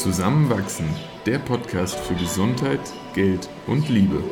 Zusammenwachsen, 0.00 0.86
der 1.26 1.38
Podcast 1.38 1.94
für 2.00 2.14
Gesundheit, 2.14 2.80
Geld 3.12 3.50
und 3.66 3.86
Liebe. 3.90 4.24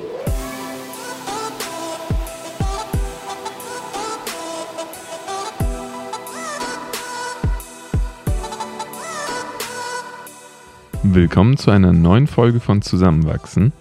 Willkommen 11.02 11.58
zu 11.58 11.70
einer 11.70 11.92
neuen 11.92 12.28
Folge 12.28 12.60
von 12.60 12.80
Zusammenwachsen. 12.80 13.74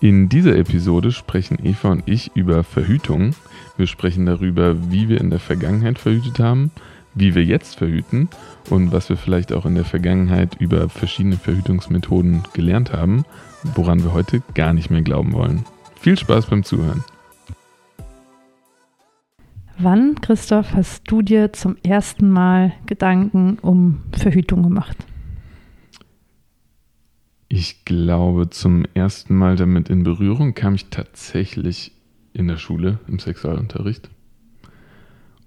In 0.00 0.28
dieser 0.28 0.56
Episode 0.56 1.10
sprechen 1.10 1.58
Eva 1.64 1.92
und 1.92 2.02
ich 2.04 2.32
über 2.34 2.64
Verhütung. 2.64 3.34
Wir 3.78 3.86
sprechen 3.86 4.26
darüber, 4.26 4.90
wie 4.90 5.08
wir 5.08 5.18
in 5.18 5.30
der 5.30 5.40
Vergangenheit 5.40 5.98
verhütet 5.98 6.38
haben, 6.38 6.70
wie 7.14 7.34
wir 7.34 7.44
jetzt 7.44 7.76
verhüten 7.76 8.28
und 8.68 8.92
was 8.92 9.08
wir 9.08 9.16
vielleicht 9.16 9.52
auch 9.52 9.66
in 9.66 9.74
der 9.74 9.84
Vergangenheit 9.84 10.56
über 10.60 10.88
verschiedene 10.88 11.36
Verhütungsmethoden 11.36 12.44
gelernt 12.52 12.92
haben, 12.92 13.24
woran 13.74 14.02
wir 14.02 14.12
heute 14.12 14.42
gar 14.54 14.72
nicht 14.72 14.90
mehr 14.90 15.02
glauben 15.02 15.32
wollen. 15.32 15.64
Viel 16.00 16.18
Spaß 16.18 16.46
beim 16.46 16.64
Zuhören. 16.64 17.04
Wann, 19.78 20.16
Christoph, 20.20 20.74
hast 20.74 21.10
du 21.10 21.22
dir 21.22 21.54
zum 21.54 21.76
ersten 21.82 22.30
Mal 22.30 22.74
Gedanken 22.84 23.58
um 23.60 24.02
Verhütung 24.12 24.62
gemacht? 24.62 24.96
Ich 27.48 27.84
glaube, 27.84 28.50
zum 28.50 28.84
ersten 28.94 29.34
Mal 29.34 29.56
damit 29.56 29.88
in 29.88 30.04
Berührung 30.04 30.54
kam 30.54 30.74
ich 30.74 30.90
tatsächlich 30.90 31.92
in 32.32 32.46
der 32.46 32.58
Schule 32.58 33.00
im 33.08 33.18
Sexualunterricht. 33.18 34.10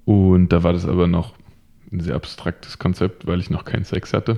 Und 0.03 0.49
da 0.49 0.63
war 0.63 0.73
das 0.73 0.85
aber 0.85 1.07
noch 1.07 1.33
ein 1.93 1.99
sehr 1.99 2.15
abstraktes 2.15 2.79
Konzept, 2.79 3.27
weil 3.27 3.39
ich 3.39 3.49
noch 3.49 3.65
keinen 3.65 3.85
Sex 3.85 4.13
hatte. 4.13 4.37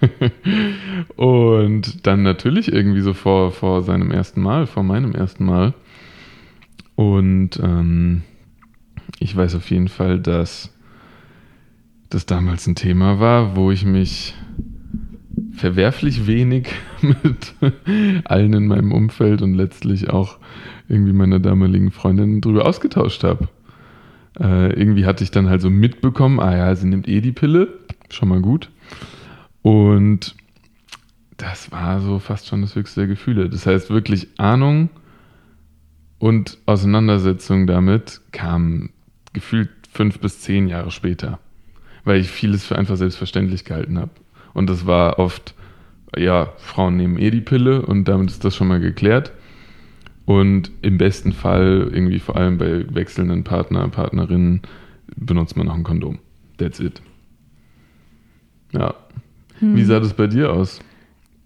und 1.16 2.06
dann 2.06 2.22
natürlich 2.22 2.72
irgendwie 2.72 3.00
so 3.00 3.14
vor, 3.14 3.52
vor 3.52 3.82
seinem 3.82 4.10
ersten 4.10 4.42
Mal, 4.42 4.66
vor 4.66 4.82
meinem 4.82 5.14
ersten 5.14 5.44
Mal. 5.44 5.72
Und 6.96 7.60
ähm, 7.62 8.22
ich 9.18 9.34
weiß 9.34 9.54
auf 9.54 9.70
jeden 9.70 9.88
Fall, 9.88 10.18
dass 10.18 10.72
das 12.10 12.26
damals 12.26 12.66
ein 12.66 12.74
Thema 12.74 13.20
war, 13.20 13.56
wo 13.56 13.70
ich 13.70 13.84
mich 13.84 14.34
verwerflich 15.52 16.26
wenig 16.26 16.68
mit 17.00 17.54
allen 18.24 18.52
in 18.52 18.66
meinem 18.66 18.92
Umfeld 18.92 19.42
und 19.42 19.54
letztlich 19.54 20.10
auch 20.10 20.38
irgendwie 20.88 21.12
meiner 21.12 21.40
damaligen 21.40 21.90
Freundin 21.90 22.40
drüber 22.40 22.66
ausgetauscht 22.66 23.24
habe. 23.24 23.48
Äh, 24.38 24.72
irgendwie 24.72 25.06
hatte 25.06 25.24
ich 25.24 25.30
dann 25.30 25.48
halt 25.48 25.62
so 25.62 25.70
mitbekommen, 25.70 26.40
ah 26.40 26.56
ja, 26.56 26.74
sie 26.74 26.86
nimmt 26.86 27.08
eh 27.08 27.20
die 27.20 27.32
Pille, 27.32 27.68
schon 28.10 28.28
mal 28.28 28.40
gut. 28.40 28.70
Und 29.62 30.34
das 31.36 31.70
war 31.72 32.00
so 32.00 32.18
fast 32.18 32.46
schon 32.46 32.62
das 32.62 32.74
höchste 32.74 33.00
der 33.00 33.08
Gefühle. 33.08 33.48
Das 33.48 33.66
heißt, 33.66 33.90
wirklich 33.90 34.28
Ahnung 34.38 34.90
und 36.18 36.58
Auseinandersetzung 36.66 37.66
damit 37.66 38.20
kam 38.32 38.90
gefühlt 39.32 39.70
fünf 39.90 40.18
bis 40.20 40.40
zehn 40.40 40.68
Jahre 40.68 40.90
später, 40.90 41.38
weil 42.04 42.20
ich 42.20 42.28
vieles 42.28 42.64
für 42.64 42.76
einfach 42.76 42.96
selbstverständlich 42.96 43.64
gehalten 43.64 43.98
habe. 43.98 44.12
Und 44.54 44.70
das 44.70 44.86
war 44.86 45.18
oft, 45.18 45.54
ja, 46.16 46.52
Frauen 46.58 46.96
nehmen 46.96 47.18
eh 47.18 47.30
die 47.30 47.40
Pille 47.40 47.82
und 47.82 48.04
damit 48.04 48.30
ist 48.30 48.44
das 48.44 48.54
schon 48.54 48.68
mal 48.68 48.80
geklärt. 48.80 49.32
Und 50.26 50.72
im 50.82 50.98
besten 50.98 51.32
Fall, 51.32 51.88
irgendwie 51.92 52.18
vor 52.18 52.36
allem 52.36 52.58
bei 52.58 52.84
wechselnden 52.92 53.44
Partner, 53.44 53.88
Partnerinnen, 53.88 54.62
benutzt 55.14 55.56
man 55.56 55.66
noch 55.68 55.76
ein 55.76 55.84
Kondom. 55.84 56.18
That's 56.58 56.80
it. 56.80 57.00
Ja. 58.72 58.94
Hm. 59.60 59.76
Wie 59.76 59.84
sah 59.84 60.00
das 60.00 60.14
bei 60.14 60.26
dir 60.26 60.52
aus? 60.52 60.80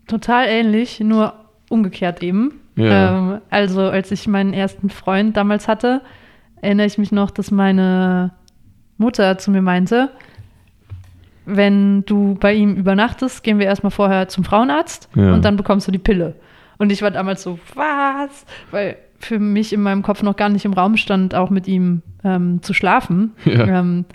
Total 0.06 0.46
ähnlich, 0.48 0.98
nur 1.00 1.34
umgekehrt 1.68 2.22
eben. 2.22 2.54
Ja. 2.76 3.34
Ähm, 3.34 3.41
also 3.50 3.82
als 3.82 4.10
ich 4.10 4.26
meinen 4.26 4.54
ersten 4.54 4.88
Freund 4.88 5.36
damals 5.36 5.68
hatte, 5.68 6.00
erinnere 6.62 6.86
ich 6.86 6.97
mich 6.97 7.12
noch, 7.12 7.30
dass 7.30 7.50
meine 7.50 8.32
Mutter 8.97 9.38
zu 9.38 9.50
mir 9.50 9.62
meinte, 9.62 10.10
wenn 11.44 12.04
du 12.06 12.34
bei 12.34 12.54
ihm 12.54 12.76
übernachtest, 12.76 13.42
gehen 13.42 13.58
wir 13.58 13.66
erstmal 13.66 13.91
vorher 13.91 14.28
zum 14.28 14.44
Frauenarzt 14.44 15.08
ja. 15.14 15.34
und 15.34 15.44
dann 15.44 15.56
bekommst 15.56 15.86
du 15.86 15.92
die 15.92 15.98
Pille. 15.98 16.34
Und 16.80 16.91
ich 16.91 17.02
war 17.02 17.10
damals 17.10 17.42
so, 17.42 17.58
was? 17.74 18.46
Weil 18.70 18.96
für 19.18 19.38
mich 19.38 19.74
in 19.74 19.82
meinem 19.82 20.02
Kopf 20.02 20.22
noch 20.22 20.34
gar 20.34 20.48
nicht 20.48 20.64
im 20.64 20.72
Raum 20.72 20.96
stand, 20.96 21.34
auch 21.34 21.50
mit 21.50 21.68
ihm 21.68 22.00
ähm, 22.24 22.62
zu 22.62 22.72
schlafen. 22.72 23.32
Ja. 23.44 23.80
Ähm, 23.80 24.06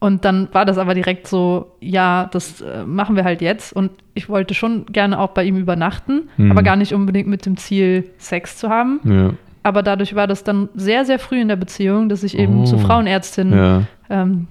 und 0.00 0.24
dann 0.24 0.48
war 0.50 0.64
das 0.64 0.78
aber 0.78 0.94
direkt 0.94 1.28
so, 1.28 1.76
ja, 1.78 2.28
das 2.32 2.60
äh, 2.60 2.84
machen 2.84 3.14
wir 3.14 3.22
halt 3.22 3.40
jetzt. 3.40 3.72
Und 3.72 3.92
ich 4.14 4.28
wollte 4.28 4.52
schon 4.52 4.86
gerne 4.86 5.16
auch 5.20 5.28
bei 5.28 5.44
ihm 5.44 5.56
übernachten, 5.56 6.28
mhm. 6.36 6.50
aber 6.50 6.64
gar 6.64 6.74
nicht 6.74 6.92
unbedingt 6.92 7.28
mit 7.28 7.46
dem 7.46 7.56
Ziel, 7.56 8.10
Sex 8.18 8.58
zu 8.58 8.68
haben. 8.68 8.98
Ja. 9.04 9.30
Aber 9.62 9.84
dadurch 9.84 10.16
war 10.16 10.26
das 10.26 10.42
dann 10.42 10.70
sehr, 10.74 11.04
sehr 11.04 11.20
früh 11.20 11.40
in 11.40 11.46
der 11.46 11.54
Beziehung, 11.54 12.08
dass 12.08 12.24
ich 12.24 12.36
eben 12.36 12.62
oh. 12.62 12.64
zur 12.64 12.80
Frauenärztin 12.80 13.52
ja. 13.52 13.82
ähm, 14.10 14.48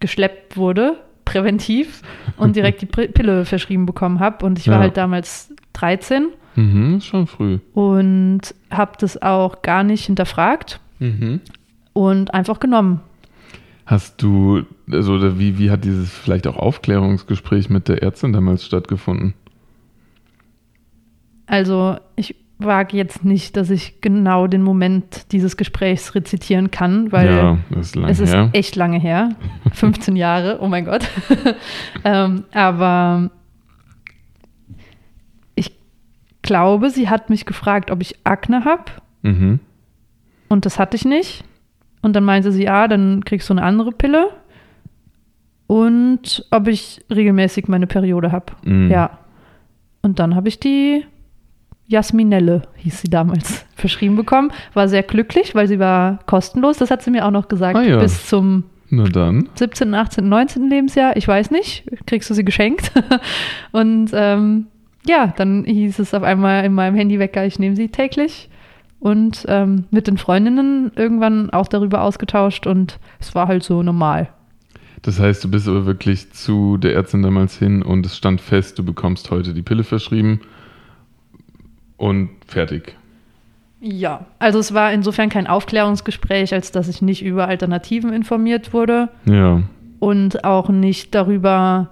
geschleppt 0.00 0.58
wurde, 0.58 0.98
präventiv, 1.24 2.02
und 2.36 2.56
direkt 2.56 2.82
die 2.82 2.86
Pille 2.86 3.46
verschrieben 3.46 3.86
bekommen 3.86 4.20
habe. 4.20 4.44
Und 4.44 4.58
ich 4.58 4.68
war 4.68 4.80
halt 4.80 4.98
damals 4.98 5.54
13 5.72 6.26
Mhm, 6.56 7.00
schon 7.00 7.26
früh. 7.26 7.58
Und 7.74 8.40
habe 8.70 8.92
das 8.98 9.20
auch 9.20 9.62
gar 9.62 9.84
nicht 9.84 10.06
hinterfragt 10.06 10.80
mhm. 10.98 11.40
und 11.92 12.34
einfach 12.34 12.60
genommen. 12.60 13.00
Hast 13.86 14.22
du, 14.22 14.62
also 14.90 15.38
wie, 15.38 15.58
wie 15.58 15.70
hat 15.70 15.84
dieses 15.84 16.10
vielleicht 16.10 16.46
auch 16.46 16.56
Aufklärungsgespräch 16.56 17.70
mit 17.70 17.88
der 17.88 18.02
Ärztin 18.02 18.32
damals 18.32 18.64
stattgefunden? 18.64 19.34
Also 21.46 21.96
ich 22.14 22.36
wage 22.58 22.96
jetzt 22.96 23.24
nicht, 23.24 23.56
dass 23.56 23.70
ich 23.70 24.00
genau 24.00 24.46
den 24.46 24.62
Moment 24.62 25.32
dieses 25.32 25.56
Gesprächs 25.56 26.14
rezitieren 26.14 26.70
kann, 26.70 27.10
weil 27.10 27.34
ja, 27.34 27.58
ist 27.78 27.96
es 27.96 28.20
ist 28.20 28.34
her. 28.34 28.50
echt 28.52 28.76
lange 28.76 29.00
her. 29.00 29.30
15 29.72 30.14
Jahre, 30.14 30.58
oh 30.60 30.68
mein 30.68 30.84
Gott. 30.84 31.08
ähm, 32.04 32.44
aber 32.52 33.30
glaube, 36.50 36.90
sie 36.90 37.08
hat 37.08 37.30
mich 37.30 37.46
gefragt, 37.46 37.92
ob 37.92 38.02
ich 38.02 38.16
Akne 38.24 38.64
habe. 38.64 38.86
Mhm. 39.22 39.60
Und 40.48 40.66
das 40.66 40.80
hatte 40.80 40.96
ich 40.96 41.04
nicht. 41.04 41.44
Und 42.02 42.16
dann 42.16 42.24
meinte 42.24 42.50
sie, 42.50 42.64
ja, 42.64 42.88
dann 42.88 43.24
kriegst 43.24 43.48
du 43.48 43.54
eine 43.54 43.62
andere 43.62 43.92
Pille. 43.92 44.30
Und 45.68 46.44
ob 46.50 46.66
ich 46.66 47.04
regelmäßig 47.08 47.68
meine 47.68 47.86
Periode 47.86 48.32
habe. 48.32 48.46
Mhm. 48.64 48.90
Ja. 48.90 49.20
Und 50.02 50.18
dann 50.18 50.34
habe 50.34 50.48
ich 50.48 50.58
die 50.58 51.04
Jasminelle, 51.86 52.62
hieß 52.78 53.02
sie 53.02 53.08
damals, 53.10 53.64
verschrieben 53.76 54.16
bekommen. 54.16 54.50
War 54.74 54.88
sehr 54.88 55.04
glücklich, 55.04 55.54
weil 55.54 55.68
sie 55.68 55.78
war 55.78 56.18
kostenlos. 56.26 56.78
Das 56.78 56.90
hat 56.90 57.02
sie 57.02 57.12
mir 57.12 57.26
auch 57.26 57.30
noch 57.30 57.46
gesagt. 57.46 57.76
Ah, 57.76 57.82
ja. 57.82 58.00
Bis 58.00 58.26
zum 58.26 58.64
Na 58.88 59.04
dann. 59.04 59.48
17., 59.54 59.94
18., 59.94 60.28
19. 60.28 60.68
Lebensjahr. 60.68 61.16
Ich 61.16 61.28
weiß 61.28 61.52
nicht. 61.52 61.84
Kriegst 62.06 62.28
du 62.28 62.34
sie 62.34 62.44
geschenkt. 62.44 62.90
und 63.70 64.10
ähm, 64.14 64.66
ja, 65.06 65.32
dann 65.36 65.64
hieß 65.64 65.98
es 65.98 66.14
auf 66.14 66.22
einmal 66.22 66.64
in 66.64 66.74
meinem 66.74 66.94
Handywecker, 66.94 67.46
ich 67.46 67.58
nehme 67.58 67.76
sie 67.76 67.88
täglich 67.88 68.48
und 68.98 69.46
ähm, 69.48 69.84
mit 69.90 70.06
den 70.06 70.18
Freundinnen 70.18 70.92
irgendwann 70.94 71.50
auch 71.50 71.68
darüber 71.68 72.02
ausgetauscht 72.02 72.66
und 72.66 72.98
es 73.18 73.34
war 73.34 73.48
halt 73.48 73.62
so 73.62 73.82
normal. 73.82 74.28
Das 75.02 75.18
heißt, 75.18 75.42
du 75.42 75.50
bist 75.50 75.66
aber 75.66 75.86
wirklich 75.86 76.30
zu 76.32 76.76
der 76.76 76.94
Ärztin 76.94 77.22
damals 77.22 77.58
hin 77.58 77.82
und 77.82 78.04
es 78.04 78.16
stand 78.16 78.40
fest, 78.40 78.78
du 78.78 78.84
bekommst 78.84 79.30
heute 79.30 79.54
die 79.54 79.62
Pille 79.62 79.84
verschrieben 79.84 80.40
und 81.96 82.30
fertig. 82.46 82.96
Ja, 83.80 84.26
also 84.38 84.58
es 84.58 84.74
war 84.74 84.92
insofern 84.92 85.30
kein 85.30 85.46
Aufklärungsgespräch, 85.46 86.52
als 86.52 86.70
dass 86.70 86.88
ich 86.88 87.00
nicht 87.00 87.24
über 87.24 87.48
Alternativen 87.48 88.12
informiert 88.12 88.74
wurde. 88.74 89.08
Ja. 89.24 89.62
Und 90.00 90.44
auch 90.44 90.68
nicht 90.68 91.14
darüber, 91.14 91.88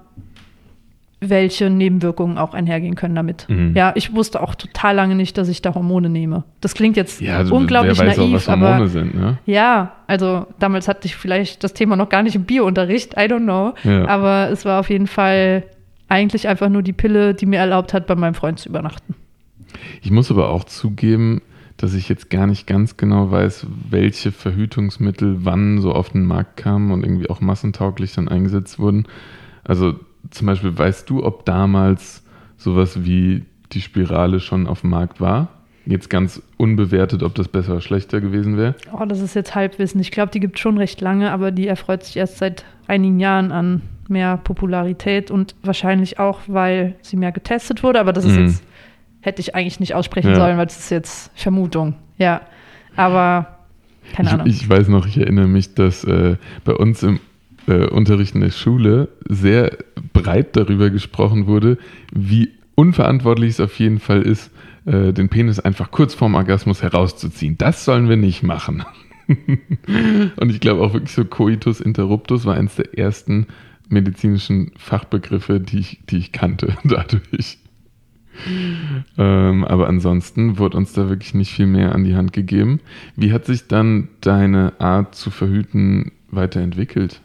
welche 1.20 1.68
Nebenwirkungen 1.68 2.38
auch 2.38 2.54
einhergehen 2.54 2.94
können 2.94 3.14
damit. 3.14 3.46
Mhm. 3.48 3.74
Ja, 3.74 3.92
ich 3.96 4.14
wusste 4.14 4.40
auch 4.40 4.54
total 4.54 4.94
lange 4.94 5.14
nicht, 5.16 5.36
dass 5.36 5.48
ich 5.48 5.62
da 5.62 5.74
Hormone 5.74 6.08
nehme. 6.08 6.44
Das 6.60 6.74
klingt 6.74 6.96
jetzt 6.96 7.20
ja, 7.20 7.38
also 7.38 7.54
unglaublich 7.54 7.98
naiv, 7.98 8.18
auch, 8.18 8.32
was 8.32 8.48
Hormone 8.48 8.74
aber 8.74 8.88
sind, 8.88 9.14
ne? 9.14 9.38
ja, 9.44 9.94
also 10.06 10.46
damals 10.60 10.86
hatte 10.86 11.06
ich 11.06 11.16
vielleicht 11.16 11.64
das 11.64 11.74
Thema 11.74 11.96
noch 11.96 12.08
gar 12.08 12.22
nicht 12.22 12.36
im 12.36 12.44
Biounterricht, 12.44 13.14
I 13.14 13.22
don't 13.22 13.44
know, 13.44 13.74
ja. 13.82 14.06
aber 14.06 14.50
es 14.50 14.64
war 14.64 14.78
auf 14.78 14.90
jeden 14.90 15.08
Fall 15.08 15.64
eigentlich 16.08 16.46
einfach 16.46 16.68
nur 16.68 16.82
die 16.82 16.92
Pille, 16.92 17.34
die 17.34 17.46
mir 17.46 17.58
erlaubt 17.58 17.92
hat, 17.92 18.06
bei 18.06 18.14
meinem 18.14 18.34
Freund 18.34 18.60
zu 18.60 18.68
übernachten. 18.68 19.14
Ich 20.00 20.10
muss 20.10 20.30
aber 20.30 20.50
auch 20.50 20.64
zugeben, 20.64 21.42
dass 21.76 21.94
ich 21.94 22.08
jetzt 22.08 22.30
gar 22.30 22.46
nicht 22.46 22.66
ganz 22.66 22.96
genau 22.96 23.30
weiß, 23.30 23.66
welche 23.90 24.32
Verhütungsmittel 24.32 25.38
wann 25.44 25.80
so 25.80 25.92
auf 25.92 26.10
den 26.10 26.24
Markt 26.24 26.56
kamen 26.56 26.90
und 26.92 27.04
irgendwie 27.04 27.28
auch 27.28 27.40
massentauglich 27.40 28.14
dann 28.14 28.28
eingesetzt 28.28 28.78
wurden. 28.78 29.06
Also 29.64 29.94
zum 30.30 30.46
Beispiel, 30.46 30.76
weißt 30.76 31.08
du, 31.08 31.24
ob 31.24 31.44
damals 31.44 32.22
sowas 32.56 33.04
wie 33.04 33.44
die 33.72 33.80
Spirale 33.80 34.40
schon 34.40 34.66
auf 34.66 34.82
dem 34.82 34.90
Markt 34.90 35.20
war? 35.20 35.48
Jetzt 35.86 36.10
ganz 36.10 36.42
unbewertet, 36.58 37.22
ob 37.22 37.34
das 37.34 37.48
besser 37.48 37.72
oder 37.72 37.80
schlechter 37.80 38.20
gewesen 38.20 38.58
wäre. 38.58 38.74
Oh, 38.92 39.04
das 39.06 39.20
ist 39.20 39.34
jetzt 39.34 39.54
Halbwissen. 39.54 40.00
Ich 40.00 40.10
glaube, 40.10 40.30
die 40.30 40.40
gibt 40.40 40.56
es 40.56 40.60
schon 40.60 40.76
recht 40.76 41.00
lange, 41.00 41.30
aber 41.30 41.50
die 41.50 41.66
erfreut 41.66 42.04
sich 42.04 42.16
erst 42.16 42.38
seit 42.38 42.64
einigen 42.86 43.20
Jahren 43.20 43.52
an 43.52 43.82
mehr 44.08 44.36
Popularität 44.36 45.30
und 45.30 45.54
wahrscheinlich 45.62 46.18
auch, 46.18 46.40
weil 46.46 46.96
sie 47.00 47.16
mehr 47.16 47.32
getestet 47.32 47.82
wurde. 47.82 48.00
Aber 48.00 48.12
das 48.12 48.26
ist 48.26 48.36
mhm. 48.36 48.46
jetzt, 48.46 48.62
hätte 49.20 49.40
ich 49.40 49.54
eigentlich 49.54 49.80
nicht 49.80 49.94
aussprechen 49.94 50.30
ja. 50.30 50.36
sollen, 50.36 50.58
weil 50.58 50.66
es 50.66 50.78
ist 50.78 50.90
jetzt 50.90 51.30
Vermutung. 51.34 51.94
Ja, 52.18 52.42
aber 52.96 53.58
keine 54.12 54.28
ich, 54.28 54.34
Ahnung. 54.34 54.46
Ich 54.46 54.68
weiß 54.68 54.88
noch, 54.88 55.06
ich 55.06 55.18
erinnere 55.18 55.46
mich, 55.46 55.74
dass 55.74 56.04
äh, 56.04 56.36
bei 56.64 56.74
uns 56.74 57.02
im 57.02 57.20
äh, 57.68 57.86
Unterricht 57.86 58.34
in 58.34 58.40
der 58.40 58.50
Schule 58.50 59.08
sehr 59.28 59.76
breit 60.12 60.56
darüber 60.56 60.90
gesprochen 60.90 61.46
wurde, 61.46 61.78
wie 62.12 62.50
unverantwortlich 62.74 63.50
es 63.50 63.60
auf 63.60 63.78
jeden 63.78 64.00
Fall 64.00 64.22
ist, 64.22 64.50
äh, 64.86 65.12
den 65.12 65.28
Penis 65.28 65.60
einfach 65.60 65.90
kurz 65.90 66.14
vorm 66.14 66.34
Orgasmus 66.34 66.82
herauszuziehen. 66.82 67.58
Das 67.58 67.84
sollen 67.84 68.08
wir 68.08 68.16
nicht 68.16 68.42
machen. 68.42 68.84
Und 69.28 70.50
ich 70.50 70.60
glaube 70.60 70.80
auch 70.82 70.94
wirklich 70.94 71.12
so 71.12 71.24
Coitus 71.24 71.80
interruptus 71.80 72.46
war 72.46 72.54
eines 72.54 72.76
der 72.76 72.96
ersten 72.96 73.46
medizinischen 73.88 74.72
Fachbegriffe, 74.78 75.60
die 75.60 75.80
ich, 75.80 76.00
die 76.08 76.18
ich 76.18 76.32
kannte 76.32 76.76
dadurch. 76.84 77.58
Ähm, 79.18 79.64
aber 79.64 79.88
ansonsten 79.88 80.58
wurde 80.58 80.76
uns 80.76 80.92
da 80.92 81.08
wirklich 81.08 81.34
nicht 81.34 81.52
viel 81.52 81.66
mehr 81.66 81.94
an 81.94 82.04
die 82.04 82.14
Hand 82.14 82.32
gegeben. 82.32 82.80
Wie 83.16 83.32
hat 83.32 83.44
sich 83.44 83.66
dann 83.66 84.08
deine 84.20 84.74
Art 84.78 85.14
zu 85.14 85.30
verhüten 85.30 86.12
weiterentwickelt? 86.30 87.20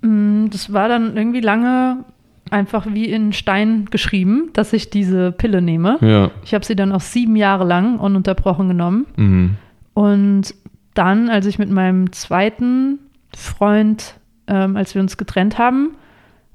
Mm, 0.00 0.46
das 0.50 0.72
war 0.72 0.88
dann 0.88 1.16
irgendwie 1.16 1.40
lange 1.40 2.04
einfach 2.50 2.86
wie 2.88 3.06
in 3.06 3.32
Stein 3.32 3.86
geschrieben, 3.90 4.50
dass 4.52 4.72
ich 4.72 4.90
diese 4.90 5.32
Pille 5.32 5.60
nehme. 5.60 5.98
Ja. 6.00 6.30
Ich 6.44 6.54
habe 6.54 6.64
sie 6.64 6.76
dann 6.76 6.92
auch 6.92 7.00
sieben 7.00 7.36
Jahre 7.36 7.64
lang 7.64 7.98
ununterbrochen 7.98 8.68
genommen. 8.68 9.06
Mhm. 9.16 9.56
Und 9.94 10.54
dann, 10.94 11.28
als 11.28 11.46
ich 11.46 11.58
mit 11.58 11.70
meinem 11.70 12.12
zweiten 12.12 12.98
Freund, 13.36 14.14
ähm, 14.46 14.76
als 14.76 14.94
wir 14.94 15.02
uns 15.02 15.16
getrennt 15.16 15.58
haben 15.58 15.90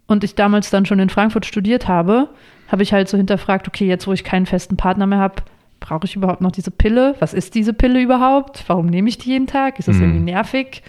und 0.07 0.23
ich 0.23 0.35
damals 0.35 0.69
dann 0.69 0.85
schon 0.85 0.99
in 0.99 1.09
Frankfurt 1.09 1.45
studiert 1.45 1.87
habe, 1.87 2.29
habe 2.67 2.83
ich 2.83 2.93
halt 2.93 3.07
so 3.07 3.17
hinterfragt, 3.17 3.67
okay, 3.67 3.85
jetzt 3.85 4.07
wo 4.07 4.13
ich 4.13 4.23
keinen 4.23 4.45
festen 4.45 4.77
Partner 4.77 5.05
mehr 5.05 5.19
habe, 5.19 5.43
brauche 5.79 6.05
ich 6.05 6.15
überhaupt 6.15 6.41
noch 6.41 6.51
diese 6.51 6.71
Pille? 6.71 7.15
Was 7.19 7.33
ist 7.33 7.55
diese 7.55 7.73
Pille 7.73 8.01
überhaupt? 8.01 8.63
Warum 8.67 8.87
nehme 8.87 9.09
ich 9.09 9.17
die 9.17 9.29
jeden 9.29 9.47
Tag? 9.47 9.79
Ist 9.79 9.87
das 9.87 9.97
mhm. 9.97 10.03
irgendwie 10.03 10.31
nervig? 10.31 10.81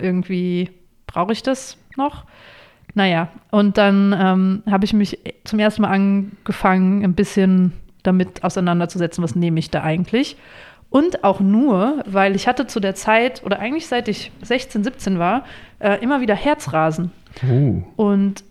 Irgendwie 0.00 0.70
brauche 1.12 1.32
ich 1.32 1.42
das 1.42 1.76
noch? 1.96 2.24
Naja, 2.94 3.28
und 3.50 3.78
dann 3.78 4.14
ähm, 4.18 4.62
habe 4.70 4.84
ich 4.84 4.92
mich 4.92 5.18
zum 5.44 5.58
ersten 5.58 5.82
Mal 5.82 5.88
angefangen, 5.88 7.04
ein 7.04 7.14
bisschen 7.14 7.72
damit 8.02 8.44
auseinanderzusetzen, 8.44 9.24
was 9.24 9.34
nehme 9.34 9.58
ich 9.58 9.70
da 9.70 9.82
eigentlich. 9.82 10.36
Und 10.90 11.24
auch 11.24 11.40
nur, 11.40 12.02
weil 12.06 12.36
ich 12.36 12.46
hatte 12.46 12.66
zu 12.66 12.78
der 12.78 12.94
Zeit, 12.94 13.42
oder 13.46 13.60
eigentlich 13.60 13.86
seit 13.86 14.08
ich 14.08 14.30
16, 14.42 14.84
17 14.84 15.18
war, 15.18 15.44
äh, 15.78 16.02
immer 16.02 16.20
wieder 16.20 16.34
Herzrasen. 16.34 17.12
Oh. 17.50 17.82
Und 17.96 18.44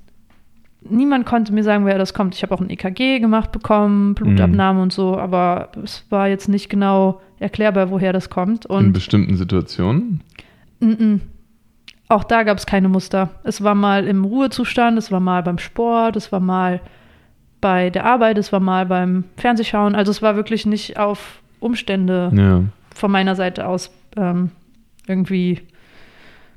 niemand 0.81 1.27
konnte 1.27 1.53
mir 1.53 1.63
sagen, 1.63 1.83
woher 1.85 1.99
das 1.99 2.15
kommt. 2.15 2.33
Ich 2.33 2.41
habe 2.41 2.55
auch 2.55 2.61
ein 2.61 2.71
EKG 2.71 3.19
gemacht 3.19 3.51
bekommen, 3.51 4.15
Blutabnahme 4.15 4.77
mhm. 4.77 4.83
und 4.83 4.93
so, 4.93 5.17
aber 5.19 5.69
es 5.83 6.03
war 6.09 6.29
jetzt 6.29 6.49
nicht 6.49 6.67
genau 6.67 7.21
erklärbar, 7.39 7.91
woher 7.91 8.11
das 8.11 8.31
kommt. 8.31 8.65
Und 8.65 8.85
In 8.85 8.93
bestimmten 8.93 9.37
Situationen? 9.37 10.21
N 10.79 10.97
-n. 10.97 11.19
Auch 12.11 12.25
da 12.25 12.43
gab 12.43 12.57
es 12.57 12.65
keine 12.65 12.89
Muster. 12.89 13.29
Es 13.45 13.63
war 13.63 13.73
mal 13.73 14.05
im 14.05 14.25
Ruhezustand, 14.25 14.97
es 14.97 15.13
war 15.13 15.21
mal 15.21 15.43
beim 15.43 15.57
Sport, 15.57 16.17
es 16.17 16.29
war 16.33 16.41
mal 16.41 16.81
bei 17.61 17.89
der 17.89 18.05
Arbeit, 18.05 18.37
es 18.37 18.51
war 18.51 18.59
mal 18.59 18.85
beim 18.85 19.23
Fernsehschauen. 19.37 19.95
Also 19.95 20.11
es 20.11 20.21
war 20.21 20.35
wirklich 20.35 20.65
nicht 20.65 20.99
auf 20.99 21.41
Umstände 21.61 22.29
ja. 22.35 22.63
von 22.93 23.11
meiner 23.11 23.37
Seite 23.37 23.65
aus 23.65 23.91
ähm, 24.17 24.51
irgendwie 25.07 25.61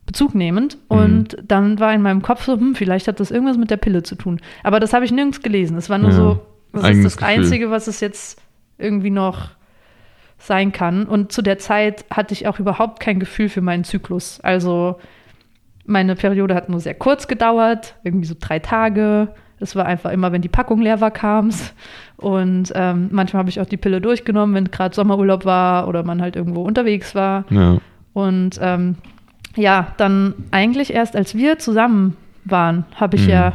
Bezug 0.06 0.34
nehmend. 0.34 0.76
Mhm. 0.90 0.98
Und 0.98 1.36
dann 1.46 1.78
war 1.78 1.94
in 1.94 2.02
meinem 2.02 2.22
Kopf 2.22 2.46
so, 2.46 2.54
hm, 2.54 2.74
vielleicht 2.74 3.06
hat 3.06 3.20
das 3.20 3.30
irgendwas 3.30 3.56
mit 3.56 3.70
der 3.70 3.76
Pille 3.76 4.02
zu 4.02 4.16
tun. 4.16 4.40
Aber 4.64 4.80
das 4.80 4.92
habe 4.92 5.04
ich 5.04 5.12
nirgends 5.12 5.40
gelesen. 5.40 5.76
Es 5.76 5.88
war 5.88 5.98
nur 5.98 6.10
ja. 6.10 6.16
so, 6.16 6.46
das 6.72 6.82
Eigenes 6.82 6.98
ist 6.98 7.04
das 7.04 7.16
Gefühl. 7.18 7.44
Einzige, 7.44 7.70
was 7.70 7.86
es 7.86 8.00
jetzt 8.00 8.42
irgendwie 8.76 9.10
noch 9.10 9.50
sein 10.36 10.72
kann. 10.72 11.04
Und 11.04 11.30
zu 11.30 11.42
der 11.42 11.58
Zeit 11.58 12.06
hatte 12.10 12.34
ich 12.34 12.48
auch 12.48 12.58
überhaupt 12.58 12.98
kein 12.98 13.20
Gefühl 13.20 13.48
für 13.48 13.60
meinen 13.60 13.84
Zyklus. 13.84 14.40
Also 14.40 14.98
meine 15.84 16.16
Periode 16.16 16.54
hat 16.54 16.68
nur 16.68 16.80
sehr 16.80 16.94
kurz 16.94 17.28
gedauert, 17.28 17.94
irgendwie 18.04 18.26
so 18.26 18.34
drei 18.38 18.58
Tage. 18.58 19.28
Es 19.60 19.76
war 19.76 19.86
einfach 19.86 20.10
immer, 20.10 20.32
wenn 20.32 20.42
die 20.42 20.48
Packung 20.48 20.80
leer 20.80 21.00
war, 21.00 21.10
kam 21.10 21.48
es. 21.48 21.74
Und 22.16 22.72
ähm, 22.74 23.08
manchmal 23.12 23.40
habe 23.40 23.50
ich 23.50 23.60
auch 23.60 23.66
die 23.66 23.76
Pille 23.76 24.00
durchgenommen, 24.00 24.54
wenn 24.54 24.70
gerade 24.70 24.94
Sommerurlaub 24.94 25.44
war 25.44 25.88
oder 25.88 26.02
man 26.02 26.20
halt 26.20 26.36
irgendwo 26.36 26.62
unterwegs 26.62 27.14
war. 27.14 27.44
Ja. 27.50 27.78
Und 28.12 28.58
ähm, 28.60 28.96
ja, 29.56 29.88
dann 29.96 30.34
eigentlich 30.50 30.92
erst 30.92 31.16
als 31.16 31.34
wir 31.34 31.58
zusammen 31.58 32.16
waren, 32.44 32.84
habe 32.96 33.16
ich 33.16 33.24
mhm. 33.24 33.30
ja 33.30 33.52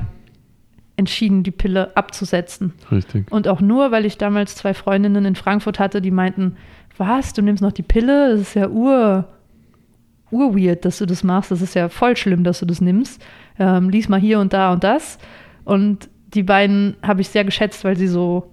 entschieden, 0.97 1.43
die 1.43 1.51
Pille 1.51 1.95
abzusetzen. 1.95 2.73
Richtig. 2.91 3.31
Und 3.31 3.47
auch 3.47 3.61
nur, 3.61 3.91
weil 3.91 4.05
ich 4.05 4.17
damals 4.17 4.55
zwei 4.55 4.73
Freundinnen 4.73 5.25
in 5.25 5.35
Frankfurt 5.35 5.79
hatte, 5.79 6.01
die 6.01 6.11
meinten, 6.11 6.57
was, 6.97 7.33
du 7.33 7.41
nimmst 7.41 7.63
noch 7.63 7.71
die 7.71 7.83
Pille? 7.83 8.31
Das 8.31 8.41
ist 8.41 8.53
ja 8.55 8.67
ur 8.67 9.25
urweird, 10.31 10.85
dass 10.85 10.97
du 10.99 11.05
das 11.05 11.23
machst. 11.23 11.51
Das 11.51 11.61
ist 11.61 11.75
ja 11.75 11.89
voll 11.89 12.15
schlimm, 12.15 12.43
dass 12.43 12.59
du 12.59 12.65
das 12.65 12.81
nimmst. 12.81 13.21
Ähm, 13.57 13.89
lies 13.89 14.09
mal 14.09 14.19
hier 14.19 14.39
und 14.39 14.53
da 14.53 14.73
und 14.73 14.83
das. 14.83 15.17
Und 15.65 16.09
die 16.33 16.43
beiden 16.43 16.95
habe 17.01 17.21
ich 17.21 17.29
sehr 17.29 17.43
geschätzt, 17.43 17.83
weil 17.83 17.97
sie 17.97 18.07
so 18.07 18.51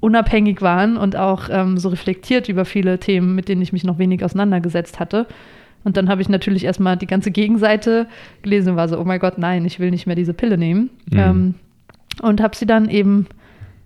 unabhängig 0.00 0.62
waren 0.62 0.96
und 0.96 1.16
auch 1.16 1.48
ähm, 1.50 1.76
so 1.78 1.88
reflektiert 1.88 2.48
über 2.48 2.64
viele 2.64 2.98
Themen, 2.98 3.34
mit 3.34 3.48
denen 3.48 3.62
ich 3.62 3.72
mich 3.72 3.84
noch 3.84 3.98
wenig 3.98 4.24
auseinandergesetzt 4.24 5.00
hatte. 5.00 5.26
Und 5.84 5.96
dann 5.96 6.08
habe 6.08 6.22
ich 6.22 6.28
natürlich 6.28 6.64
erstmal 6.64 6.96
die 6.96 7.06
ganze 7.06 7.30
Gegenseite 7.30 8.06
gelesen 8.42 8.70
und 8.70 8.76
war 8.76 8.88
so, 8.88 8.98
oh 8.98 9.04
mein 9.04 9.20
Gott, 9.20 9.38
nein, 9.38 9.64
ich 9.64 9.80
will 9.80 9.90
nicht 9.90 10.06
mehr 10.06 10.16
diese 10.16 10.34
Pille 10.34 10.58
nehmen. 10.58 10.90
Mhm. 11.10 11.18
Ähm, 11.18 11.54
und 12.22 12.40
habe 12.40 12.56
sie 12.56 12.66
dann 12.66 12.88
eben 12.88 13.26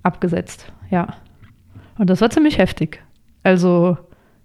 abgesetzt, 0.02 0.72
ja. 0.90 1.14
Und 1.99 2.08
das 2.08 2.20
war 2.20 2.31
ziemlich 2.31 2.58
heftig. 2.58 3.02
Also 3.43 3.99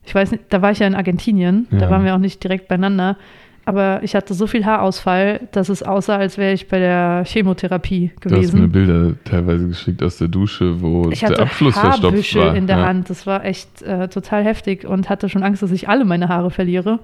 ich 0.08 0.16
weiß 0.16 0.32
nicht, 0.32 0.46
da 0.50 0.62
war 0.62 0.72
ich 0.72 0.80
ja 0.80 0.88
in 0.88 0.96
Argentinien, 0.96 1.68
ja. 1.70 1.80
da 1.80 1.90
waren 1.90 2.06
wir 2.06 2.16
auch 2.16 2.20
nicht 2.20 2.42
direkt 2.42 2.70
beieinander. 2.70 3.18
Aber 3.66 4.00
ich 4.02 4.16
hatte 4.16 4.34
so 4.34 4.48
viel 4.48 4.66
Haarausfall, 4.66 5.42
dass 5.52 5.68
es 5.68 5.84
aussah, 5.84 6.16
als 6.16 6.38
wäre 6.38 6.54
ich 6.54 6.70
bei 6.70 6.80
der 6.80 7.26
Chemotherapie 7.26 8.12
gewesen. 8.22 8.40
Du 8.40 8.48
hast 8.48 8.54
mir 8.54 8.68
Bilder 8.70 9.16
teilweise 9.26 9.68
geschickt 9.68 10.02
aus 10.02 10.18
der 10.18 10.30
Dusche, 10.30 10.82
wo 10.82 11.10
ich 11.12 11.20
der 11.20 11.38
Abfluss 11.38 11.78
verstopft 11.78 12.36
war. 12.36 12.56
in 12.56 12.66
der 12.68 12.78
ja. 12.78 12.86
Hand. 12.86 13.10
Das 13.10 13.28
war 13.28 13.44
echt 13.44 13.82
äh, 13.82 14.08
total 14.08 14.46
heftig 14.46 14.86
und 14.88 15.10
hatte 15.10 15.28
schon 15.28 15.44
Angst, 15.44 15.62
dass 15.62 15.72
ich 15.72 15.90
alle 15.90 16.06
meine 16.06 16.30
Haare 16.30 16.50
verliere 16.50 17.00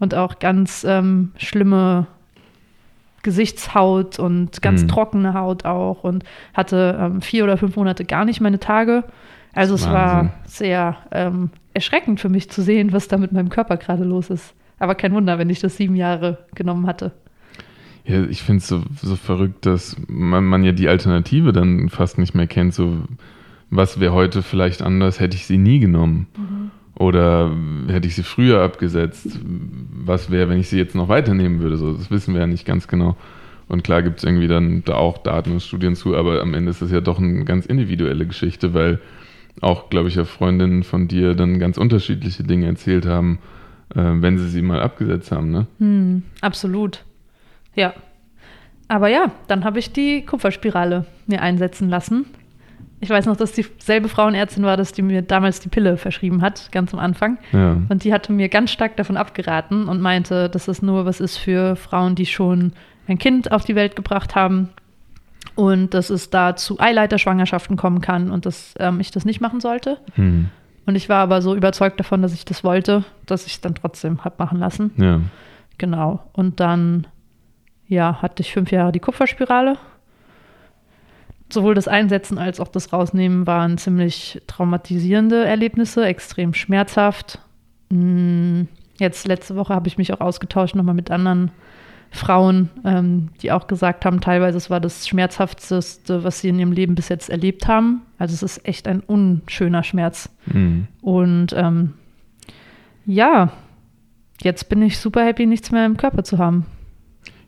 und 0.00 0.16
auch 0.16 0.40
ganz 0.40 0.84
ähm, 0.88 1.30
schlimme 1.36 2.08
Gesichtshaut 3.22 4.18
und 4.18 4.60
ganz 4.60 4.82
mhm. 4.82 4.88
trockene 4.88 5.34
Haut 5.34 5.64
auch 5.64 6.02
und 6.02 6.24
hatte 6.52 6.98
ähm, 7.00 7.22
vier 7.22 7.44
oder 7.44 7.56
fünf 7.56 7.76
Monate 7.76 8.04
gar 8.04 8.24
nicht 8.24 8.40
meine 8.40 8.58
Tage. 8.58 9.04
Also 9.54 9.76
es 9.76 9.82
Wahnsinn. 9.82 9.94
war 9.94 10.32
sehr 10.46 10.96
ähm, 11.12 11.50
erschreckend 11.74 12.20
für 12.20 12.28
mich 12.28 12.50
zu 12.50 12.62
sehen, 12.62 12.92
was 12.92 13.08
da 13.08 13.16
mit 13.16 13.32
meinem 13.32 13.48
Körper 13.48 13.76
gerade 13.76 14.04
los 14.04 14.30
ist. 14.30 14.54
Aber 14.78 14.94
kein 14.94 15.12
Wunder, 15.12 15.38
wenn 15.38 15.50
ich 15.50 15.60
das 15.60 15.76
sieben 15.76 15.96
Jahre 15.96 16.38
genommen 16.54 16.86
hatte. 16.86 17.12
Ja, 18.04 18.24
ich 18.24 18.42
finde 18.42 18.58
es 18.58 18.68
so, 18.68 18.82
so 19.02 19.16
verrückt, 19.16 19.66
dass 19.66 19.96
man, 20.08 20.44
man 20.44 20.64
ja 20.64 20.72
die 20.72 20.88
Alternative 20.88 21.52
dann 21.52 21.88
fast 21.88 22.18
nicht 22.18 22.34
mehr 22.34 22.46
kennt. 22.46 22.74
So, 22.74 22.98
was 23.70 24.00
wäre 24.00 24.14
heute 24.14 24.42
vielleicht 24.42 24.82
anders, 24.82 25.20
hätte 25.20 25.36
ich 25.36 25.46
sie 25.46 25.58
nie 25.58 25.78
genommen. 25.78 26.26
Mhm. 26.36 26.70
Oder 26.94 27.54
hätte 27.86 28.08
ich 28.08 28.16
sie 28.16 28.22
früher 28.24 28.62
abgesetzt? 28.62 29.38
Was 29.44 30.30
wäre, 30.30 30.48
wenn 30.48 30.58
ich 30.58 30.68
sie 30.68 30.78
jetzt 30.78 30.94
noch 30.94 31.08
weiternehmen 31.08 31.60
würde? 31.60 31.76
So, 31.76 31.92
das 31.92 32.10
wissen 32.10 32.34
wir 32.34 32.40
ja 32.40 32.46
nicht 32.46 32.64
ganz 32.64 32.88
genau. 32.88 33.16
Und 33.68 33.84
klar 33.84 34.02
gibt 34.02 34.18
es 34.18 34.24
irgendwie 34.24 34.48
dann 34.48 34.82
da 34.84 34.94
auch 34.94 35.18
Daten 35.18 35.52
und 35.52 35.62
Studien 35.62 35.94
zu, 35.94 36.16
aber 36.16 36.40
am 36.40 36.54
Ende 36.54 36.70
ist 36.70 36.82
das 36.82 36.90
ja 36.90 37.00
doch 37.00 37.18
eine 37.18 37.44
ganz 37.44 37.66
individuelle 37.66 38.26
Geschichte, 38.26 38.72
weil 38.74 38.98
auch, 39.60 39.90
glaube 39.90 40.08
ich, 40.08 40.14
ja 40.14 40.24
Freundinnen 40.24 40.82
von 40.82 41.08
dir 41.08 41.34
dann 41.34 41.58
ganz 41.58 41.78
unterschiedliche 41.78 42.42
Dinge 42.42 42.66
erzählt 42.66 43.06
haben, 43.06 43.38
äh, 43.94 44.00
wenn 44.02 44.38
sie 44.38 44.48
sie 44.48 44.62
mal 44.62 44.80
abgesetzt 44.80 45.32
haben, 45.32 45.50
ne? 45.50 45.66
Hm, 45.78 46.22
absolut. 46.40 47.04
Ja. 47.74 47.94
Aber 48.88 49.08
ja, 49.08 49.32
dann 49.48 49.64
habe 49.64 49.78
ich 49.78 49.92
die 49.92 50.24
Kupferspirale 50.24 51.04
mir 51.26 51.42
einsetzen 51.42 51.88
lassen. 51.88 52.26
Ich 53.00 53.10
weiß 53.10 53.26
noch, 53.26 53.36
dass 53.36 53.52
dieselbe 53.52 54.08
Frauenärztin 54.08 54.64
war, 54.64 54.76
dass 54.76 54.92
die 54.92 55.02
mir 55.02 55.22
damals 55.22 55.60
die 55.60 55.68
Pille 55.68 55.96
verschrieben 55.96 56.42
hat, 56.42 56.72
ganz 56.72 56.92
am 56.92 56.98
Anfang. 56.98 57.38
Ja. 57.52 57.76
Und 57.88 58.02
die 58.02 58.12
hatte 58.12 58.32
mir 58.32 58.48
ganz 58.48 58.72
stark 58.72 58.96
davon 58.96 59.16
abgeraten 59.16 59.88
und 59.88 60.00
meinte, 60.00 60.48
dass 60.48 60.64
das 60.64 60.82
nur 60.82 61.04
was 61.04 61.20
ist 61.20 61.36
für 61.36 61.76
Frauen, 61.76 62.16
die 62.16 62.26
schon 62.26 62.72
ein 63.06 63.18
Kind 63.18 63.52
auf 63.52 63.64
die 63.64 63.76
Welt 63.76 63.94
gebracht 63.94 64.34
haben 64.34 64.70
und 65.58 65.92
dass 65.92 66.08
es 66.08 66.30
da 66.30 66.54
zu 66.54 66.78
Eileiterschwangerschaften 66.78 67.76
kommen 67.76 68.00
kann 68.00 68.30
und 68.30 68.46
dass 68.46 68.74
ähm, 68.78 69.00
ich 69.00 69.10
das 69.10 69.24
nicht 69.24 69.40
machen 69.40 69.58
sollte. 69.58 69.98
Hm. 70.14 70.50
Und 70.86 70.94
ich 70.94 71.08
war 71.08 71.18
aber 71.18 71.42
so 71.42 71.56
überzeugt 71.56 71.98
davon, 71.98 72.22
dass 72.22 72.32
ich 72.32 72.44
das 72.44 72.62
wollte, 72.62 73.04
dass 73.26 73.44
ich 73.44 73.54
es 73.54 73.60
dann 73.60 73.74
trotzdem 73.74 74.22
habe 74.24 74.36
machen 74.38 74.60
lassen. 74.60 74.92
Ja. 74.96 75.20
Genau. 75.76 76.22
Und 76.32 76.60
dann, 76.60 77.08
ja, 77.88 78.22
hatte 78.22 78.40
ich 78.42 78.52
fünf 78.52 78.70
Jahre 78.70 78.92
die 78.92 79.00
Kupferspirale. 79.00 79.78
sowohl 81.52 81.74
das 81.74 81.88
Einsetzen 81.88 82.38
als 82.38 82.60
auch 82.60 82.68
das 82.68 82.92
Rausnehmen 82.92 83.48
waren 83.48 83.78
ziemlich 83.78 84.40
traumatisierende 84.46 85.44
Erlebnisse, 85.44 86.06
extrem 86.06 86.54
schmerzhaft. 86.54 87.40
Mm, 87.90 88.62
jetzt 89.00 89.26
letzte 89.26 89.56
Woche 89.56 89.74
habe 89.74 89.88
ich 89.88 89.98
mich 89.98 90.12
auch 90.12 90.20
ausgetauscht 90.20 90.76
nochmal 90.76 90.94
mit 90.94 91.10
anderen 91.10 91.50
Frauen, 92.10 92.70
ähm, 92.84 93.28
die 93.42 93.52
auch 93.52 93.66
gesagt 93.66 94.04
haben, 94.04 94.20
teilweise 94.20 94.56
es 94.56 94.70
war 94.70 94.80
das 94.80 95.06
Schmerzhafteste, 95.06 96.24
was 96.24 96.40
sie 96.40 96.48
in 96.48 96.58
ihrem 96.58 96.72
Leben 96.72 96.94
bis 96.94 97.08
jetzt 97.08 97.28
erlebt 97.28 97.68
haben. 97.68 98.02
Also 98.18 98.34
es 98.34 98.42
ist 98.42 98.66
echt 98.66 98.88
ein 98.88 99.00
unschöner 99.00 99.82
Schmerz. 99.82 100.30
Mhm. 100.46 100.88
Und 101.02 101.52
ähm, 101.56 101.94
ja, 103.04 103.52
jetzt 104.42 104.68
bin 104.68 104.82
ich 104.82 104.98
super 104.98 105.24
happy, 105.24 105.46
nichts 105.46 105.70
mehr 105.70 105.84
im 105.86 105.96
Körper 105.96 106.24
zu 106.24 106.38
haben. 106.38 106.66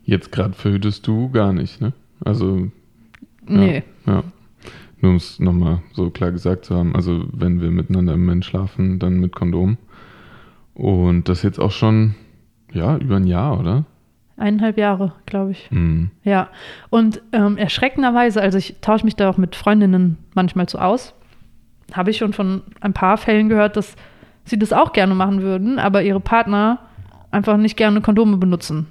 Jetzt 0.03 0.31
gerade 0.31 0.53
verhütest 0.53 1.05
du 1.07 1.29
gar 1.29 1.53
nicht, 1.53 1.81
ne? 1.81 1.93
Also. 2.23 2.67
Nee. 3.47 3.83
Ja. 4.05 4.23
Nur 5.01 5.11
um 5.11 5.17
es 5.17 5.39
nochmal 5.39 5.81
so 5.93 6.11
klar 6.11 6.31
gesagt 6.31 6.65
zu 6.65 6.75
haben, 6.75 6.95
also 6.95 7.25
wenn 7.31 7.59
wir 7.59 7.71
miteinander 7.71 8.13
im 8.13 8.27
Bett 8.27 8.45
schlafen, 8.45 8.99
dann 8.99 9.19
mit 9.19 9.35
Kondom. 9.35 9.77
Und 10.75 11.27
das 11.27 11.41
jetzt 11.41 11.59
auch 11.59 11.71
schon, 11.71 12.15
ja, 12.71 12.97
über 12.97 13.17
ein 13.17 13.25
Jahr, 13.25 13.59
oder? 13.59 13.85
Eineinhalb 14.41 14.77
Jahre, 14.77 15.13
glaube 15.25 15.51
ich. 15.51 15.69
Mhm. 15.71 16.11
Ja. 16.23 16.49
Und 16.89 17.21
ähm, 17.31 17.57
erschreckenderweise, 17.57 18.41
also 18.41 18.57
ich 18.57 18.75
tausche 18.81 19.05
mich 19.05 19.15
da 19.15 19.29
auch 19.29 19.37
mit 19.37 19.55
Freundinnen 19.55 20.17
manchmal 20.33 20.67
so 20.67 20.79
aus, 20.79 21.13
habe 21.93 22.09
ich 22.11 22.17
schon 22.17 22.33
von 22.33 22.63
ein 22.81 22.93
paar 22.93 23.17
Fällen 23.17 23.49
gehört, 23.49 23.77
dass 23.77 23.95
sie 24.45 24.57
das 24.57 24.73
auch 24.73 24.93
gerne 24.93 25.15
machen 25.15 25.41
würden, 25.41 25.79
aber 25.79 26.03
ihre 26.03 26.19
Partner 26.19 26.79
einfach 27.31 27.57
nicht 27.57 27.77
gerne 27.77 28.01
Kondome 28.01 28.37
benutzen. 28.37 28.87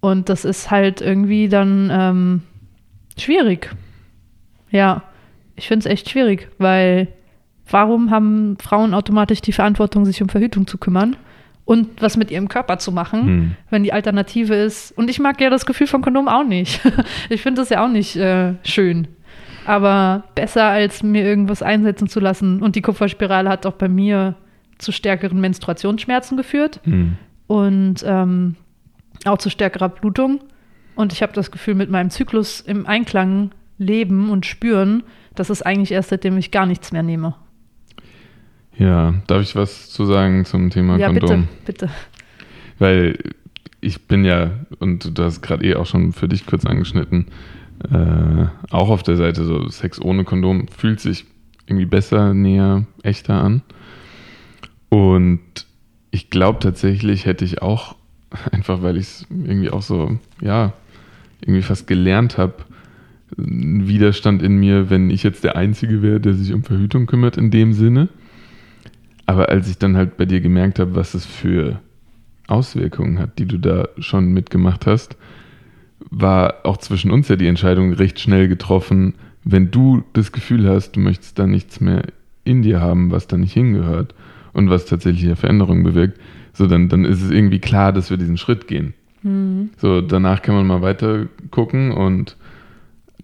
Und 0.00 0.28
das 0.28 0.44
ist 0.44 0.70
halt 0.70 1.00
irgendwie 1.00 1.48
dann 1.48 1.88
ähm, 1.92 2.42
schwierig. 3.16 3.74
Ja, 4.70 5.02
ich 5.56 5.68
finde 5.68 5.86
es 5.86 5.92
echt 5.92 6.10
schwierig, 6.10 6.48
weil 6.58 7.08
warum 7.70 8.10
haben 8.10 8.56
Frauen 8.60 8.94
automatisch 8.94 9.40
die 9.40 9.52
Verantwortung, 9.52 10.04
sich 10.04 10.20
um 10.22 10.28
Verhütung 10.28 10.66
zu 10.66 10.78
kümmern 10.78 11.16
und 11.64 12.02
was 12.02 12.16
mit 12.16 12.30
ihrem 12.30 12.48
Körper 12.48 12.78
zu 12.78 12.92
machen, 12.92 13.22
hm. 13.22 13.56
wenn 13.70 13.84
die 13.84 13.92
Alternative 13.92 14.54
ist? 14.54 14.92
Und 14.92 15.08
ich 15.08 15.20
mag 15.20 15.40
ja 15.40 15.48
das 15.48 15.66
Gefühl 15.66 15.86
von 15.86 16.02
Kondom 16.02 16.28
auch 16.28 16.44
nicht. 16.44 16.80
ich 17.28 17.42
finde 17.42 17.60
das 17.62 17.70
ja 17.70 17.84
auch 17.84 17.88
nicht 17.88 18.16
äh, 18.16 18.54
schön. 18.64 19.08
Aber 19.64 20.24
besser 20.34 20.64
als 20.64 21.04
mir 21.04 21.24
irgendwas 21.24 21.62
einsetzen 21.62 22.08
zu 22.08 22.18
lassen. 22.18 22.62
Und 22.62 22.74
die 22.74 22.82
Kupferspirale 22.82 23.48
hat 23.48 23.64
auch 23.64 23.74
bei 23.74 23.88
mir 23.88 24.34
zu 24.78 24.90
stärkeren 24.90 25.40
Menstruationsschmerzen 25.40 26.36
geführt. 26.36 26.80
Hm. 26.82 27.16
Und 27.46 28.02
ähm, 28.04 28.56
auch 29.24 29.38
zu 29.38 29.50
stärkerer 29.50 29.88
Blutung. 29.88 30.40
Und 30.96 31.12
ich 31.12 31.22
habe 31.22 31.32
das 31.32 31.50
Gefühl, 31.50 31.74
mit 31.74 31.90
meinem 31.90 32.10
Zyklus 32.10 32.60
im 32.60 32.86
Einklang 32.86 33.52
leben 33.78 34.30
und 34.30 34.46
spüren, 34.46 35.04
das 35.34 35.48
ist 35.48 35.62
eigentlich 35.62 35.92
erst 35.92 36.10
seitdem 36.10 36.36
ich 36.38 36.50
gar 36.50 36.66
nichts 36.66 36.92
mehr 36.92 37.02
nehme. 37.02 37.34
Ja, 38.78 39.14
darf 39.26 39.42
ich 39.42 39.54
was 39.54 39.90
zu 39.90 40.06
sagen 40.06 40.44
zum 40.44 40.70
Thema 40.70 40.96
ja, 40.98 41.08
Kondom? 41.08 41.48
bitte, 41.64 41.86
bitte. 41.86 41.90
Weil 42.78 43.18
ich 43.80 44.06
bin 44.06 44.24
ja, 44.24 44.52
und 44.78 45.16
du 45.16 45.22
hast 45.22 45.42
gerade 45.42 45.64
eh 45.64 45.74
auch 45.74 45.86
schon 45.86 46.12
für 46.12 46.28
dich 46.28 46.46
kurz 46.46 46.64
angeschnitten, 46.64 47.26
äh, 47.90 48.46
auch 48.70 48.88
auf 48.88 49.02
der 49.02 49.16
Seite 49.16 49.44
so 49.44 49.68
Sex 49.68 50.00
ohne 50.00 50.24
Kondom 50.24 50.68
fühlt 50.68 51.00
sich 51.00 51.26
irgendwie 51.66 51.86
besser, 51.86 52.34
näher, 52.34 52.86
echter 53.02 53.42
an. 53.42 53.62
Und 54.88 55.40
ich 56.10 56.30
glaube 56.30 56.58
tatsächlich 56.60 57.26
hätte 57.26 57.44
ich 57.44 57.62
auch 57.62 57.96
Einfach 58.52 58.82
weil 58.82 58.96
ich 58.96 59.04
es 59.04 59.26
irgendwie 59.30 59.70
auch 59.70 59.82
so, 59.82 60.18
ja, 60.40 60.72
irgendwie 61.40 61.62
fast 61.62 61.86
gelernt 61.86 62.38
habe. 62.38 62.54
Ein 63.36 63.88
Widerstand 63.88 64.42
in 64.42 64.56
mir, 64.56 64.90
wenn 64.90 65.10
ich 65.10 65.22
jetzt 65.22 65.42
der 65.42 65.56
Einzige 65.56 66.02
wäre, 66.02 66.20
der 66.20 66.34
sich 66.34 66.52
um 66.52 66.64
Verhütung 66.64 67.06
kümmert, 67.06 67.36
in 67.36 67.50
dem 67.50 67.72
Sinne. 67.72 68.08
Aber 69.26 69.48
als 69.48 69.68
ich 69.68 69.78
dann 69.78 69.96
halt 69.96 70.16
bei 70.16 70.24
dir 70.24 70.40
gemerkt 70.40 70.78
habe, 70.78 70.94
was 70.94 71.14
es 71.14 71.26
für 71.26 71.80
Auswirkungen 72.48 73.18
hat, 73.18 73.38
die 73.38 73.46
du 73.46 73.58
da 73.58 73.88
schon 73.98 74.32
mitgemacht 74.32 74.86
hast, 74.86 75.16
war 76.10 76.56
auch 76.64 76.76
zwischen 76.76 77.10
uns 77.10 77.28
ja 77.28 77.36
die 77.36 77.46
Entscheidung 77.46 77.92
recht 77.92 78.18
schnell 78.18 78.48
getroffen, 78.48 79.14
wenn 79.44 79.70
du 79.70 80.02
das 80.12 80.32
Gefühl 80.32 80.68
hast, 80.68 80.92
du 80.92 81.00
möchtest 81.00 81.38
da 81.38 81.46
nichts 81.46 81.80
mehr 81.80 82.02
in 82.44 82.62
dir 82.62 82.80
haben, 82.80 83.10
was 83.10 83.26
da 83.26 83.36
nicht 83.36 83.52
hingehört 83.52 84.14
und 84.52 84.70
was 84.70 84.86
tatsächlich 84.86 85.24
eine 85.24 85.36
Veränderung 85.36 85.82
bewirkt, 85.82 86.20
so, 86.52 86.66
dann, 86.66 86.88
dann 86.88 87.04
ist 87.04 87.22
es 87.22 87.30
irgendwie 87.30 87.60
klar, 87.60 87.92
dass 87.92 88.10
wir 88.10 88.18
diesen 88.18 88.36
Schritt 88.36 88.68
gehen. 88.68 88.94
Mhm. 89.22 89.70
So, 89.78 90.00
danach 90.00 90.42
kann 90.42 90.54
man 90.54 90.66
mal 90.66 90.82
weiter 90.82 91.26
gucken 91.50 91.92
und 91.92 92.36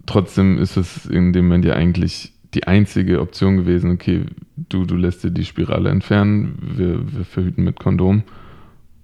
trotzdem 0.06 0.58
ist 0.58 0.76
es 0.76 1.04
in 1.06 1.32
dem 1.32 1.46
Moment 1.46 1.64
ja 1.64 1.74
eigentlich 1.74 2.32
die 2.54 2.66
einzige 2.66 3.20
Option 3.20 3.56
gewesen, 3.56 3.90
okay, 3.90 4.24
du, 4.56 4.84
du 4.84 4.96
lässt 4.96 5.22
dir 5.22 5.30
die 5.30 5.44
Spirale 5.44 5.90
entfernen, 5.90 6.58
wir, 6.60 7.00
wir 7.16 7.24
verhüten 7.24 7.64
mit 7.64 7.78
Kondom 7.78 8.22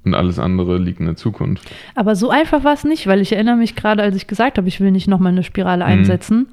und 0.05 0.15
alles 0.15 0.39
andere 0.39 0.79
liegt 0.79 1.01
in 1.01 1.07
der 1.07 1.17
Zukunft. 1.17 1.71
Aber 1.95 2.17
so 2.17 2.31
einfach 2.31 2.65
war 2.65 2.75
es 2.75 2.85
nicht, 2.85 3.07
weil 3.07 3.21
ich 3.21 3.33
erinnere 3.33 3.57
mich 3.57 3.77
gerade, 3.77 4.03
als 4.03 4.17
ich 4.17 4.27
gesagt 4.27 4.59
habe, 4.59 4.69
ich 4.69 4.81
will 4.81 4.91
nicht 4.91 5.09
nochmal 5.09 5.33
eine 5.33 5.43
Spirale 5.43 5.85
mhm. 5.85 5.91
einsetzen, 5.91 6.49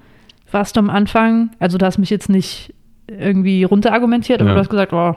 warst 0.52 0.76
du 0.76 0.80
am 0.82 0.90
Anfang, 0.90 1.52
also 1.60 1.78
du 1.78 1.86
hast 1.86 1.98
mich 1.98 2.10
jetzt 2.10 2.30
nicht 2.30 2.74
irgendwie 3.08 3.64
runterargumentiert, 3.64 4.42
aber 4.42 4.50
ja. 4.50 4.56
du 4.56 4.60
hast 4.62 4.70
gesagt, 4.70 4.94
oh, 4.94 5.16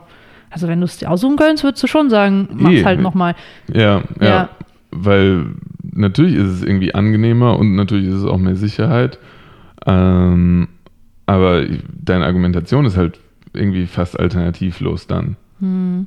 also 0.51 0.69
wenn 0.69 0.81
du 0.81 0.85
es 0.85 0.99
dir 0.99 1.11
aussuchen 1.11 1.37
könntest, 1.37 1.65
würdest 1.65 1.83
du 1.83 1.87
schon 1.89 2.11
sagen, 2.11 2.49
mach's 2.53 2.77
e, 2.77 2.85
halt 2.85 3.01
nochmal. 3.01 3.35
Ja, 3.73 4.03
ja, 4.21 4.27
ja. 4.27 4.49
Weil 4.93 5.47
natürlich 5.93 6.37
ist 6.37 6.49
es 6.49 6.63
irgendwie 6.63 6.95
angenehmer 6.95 7.59
und 7.59 7.75
natürlich 7.75 8.07
ist 8.07 8.15
es 8.15 8.25
auch 8.25 8.39
mehr 8.39 8.55
Sicherheit. 8.55 9.19
Ähm, 9.87 10.69
aber 11.27 11.65
deine 11.93 12.25
Argumentation 12.25 12.85
ist 12.85 12.97
halt 12.97 13.19
irgendwie 13.53 13.87
fast 13.87 14.19
alternativlos 14.19 15.07
dann. 15.07 15.37
Hm. 15.61 16.07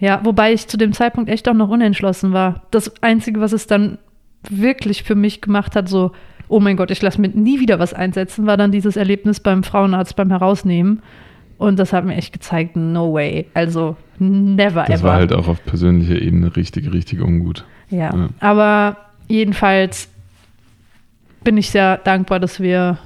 Ja, 0.00 0.20
wobei 0.24 0.52
ich 0.52 0.68
zu 0.68 0.76
dem 0.76 0.92
Zeitpunkt 0.92 1.30
echt 1.30 1.48
auch 1.48 1.54
noch 1.54 1.68
unentschlossen 1.68 2.32
war. 2.32 2.62
Das 2.70 3.02
Einzige, 3.02 3.40
was 3.40 3.52
es 3.52 3.66
dann 3.66 3.98
wirklich 4.48 5.02
für 5.02 5.14
mich 5.14 5.40
gemacht 5.40 5.74
hat, 5.74 5.88
so, 5.88 6.12
oh 6.48 6.60
mein 6.60 6.76
Gott, 6.76 6.90
ich 6.90 7.02
lasse 7.02 7.20
mir 7.20 7.28
nie 7.28 7.60
wieder 7.60 7.78
was 7.78 7.94
einsetzen, 7.94 8.46
war 8.46 8.56
dann 8.56 8.72
dieses 8.72 8.96
Erlebnis 8.96 9.40
beim 9.40 9.64
Frauenarzt 9.64 10.16
beim 10.16 10.30
Herausnehmen 10.30 11.02
und 11.58 11.78
das 11.78 11.92
hat 11.92 12.04
mir 12.04 12.14
echt 12.14 12.32
gezeigt, 12.32 12.76
no 12.76 13.12
way. 13.12 13.46
Also 13.52 13.96
never 14.18 14.82
das 14.82 14.88
ever. 14.88 14.92
Das 14.92 15.02
war 15.02 15.14
halt 15.14 15.32
auch 15.32 15.48
auf 15.48 15.64
persönlicher 15.64 16.20
Ebene 16.20 16.54
richtig, 16.54 16.92
richtig 16.92 17.20
ungut. 17.20 17.64
Ja. 17.90 18.14
ja. 18.14 18.28
Aber 18.38 18.96
jedenfalls 19.26 20.08
bin 21.42 21.56
ich 21.56 21.70
sehr 21.70 21.98
dankbar, 21.98 22.38
dass 22.38 22.60
wir 22.60 22.98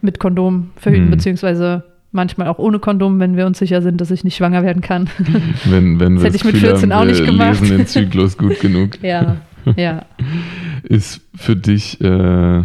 mit 0.00 0.18
Kondom 0.18 0.70
verhüten, 0.76 1.04
hm. 1.04 1.10
beziehungsweise 1.10 1.84
manchmal 2.12 2.48
auch 2.48 2.58
ohne 2.58 2.78
Kondom, 2.78 3.20
wenn 3.20 3.36
wir 3.36 3.46
uns 3.46 3.58
sicher 3.58 3.82
sind, 3.82 4.00
dass 4.00 4.10
ich 4.10 4.24
nicht 4.24 4.36
schwanger 4.36 4.62
werden 4.62 4.82
kann. 4.82 5.10
Wenn, 5.64 6.00
wenn 6.00 6.14
das 6.14 6.24
hätte 6.24 6.36
ich 6.36 6.44
mit 6.44 6.56
14 6.56 6.92
haben, 6.92 7.00
auch 7.00 7.04
nicht 7.04 7.24
gemacht. 7.24 7.60
lesen 7.60 7.76
den 7.76 7.86
Zyklus 7.86 8.38
gut 8.38 8.60
genug. 8.60 8.92
ja, 9.02 9.36
ja. 9.76 10.04
Ist 10.82 11.20
für 11.34 11.56
dich, 11.56 12.00
äh, 12.00 12.62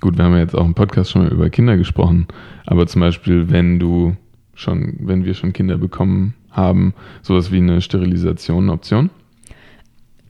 gut, 0.00 0.18
wir 0.18 0.24
haben 0.24 0.32
ja 0.32 0.40
jetzt 0.40 0.56
auch 0.56 0.64
im 0.64 0.74
Podcast 0.74 1.10
schon 1.10 1.22
mal 1.22 1.30
über 1.30 1.48
Kinder 1.50 1.76
gesprochen, 1.76 2.26
aber 2.66 2.86
zum 2.86 3.00
Beispiel, 3.00 3.50
wenn 3.50 3.78
du 3.78 4.16
schon, 4.54 4.96
wenn 5.00 5.24
wir 5.24 5.34
schon 5.34 5.52
Kinder 5.52 5.78
bekommen 5.78 6.34
haben, 6.50 6.94
sowas 7.22 7.52
wie 7.52 7.58
eine 7.58 7.80
Sterilisation 7.80 8.64
eine 8.64 8.72
Option? 8.72 9.10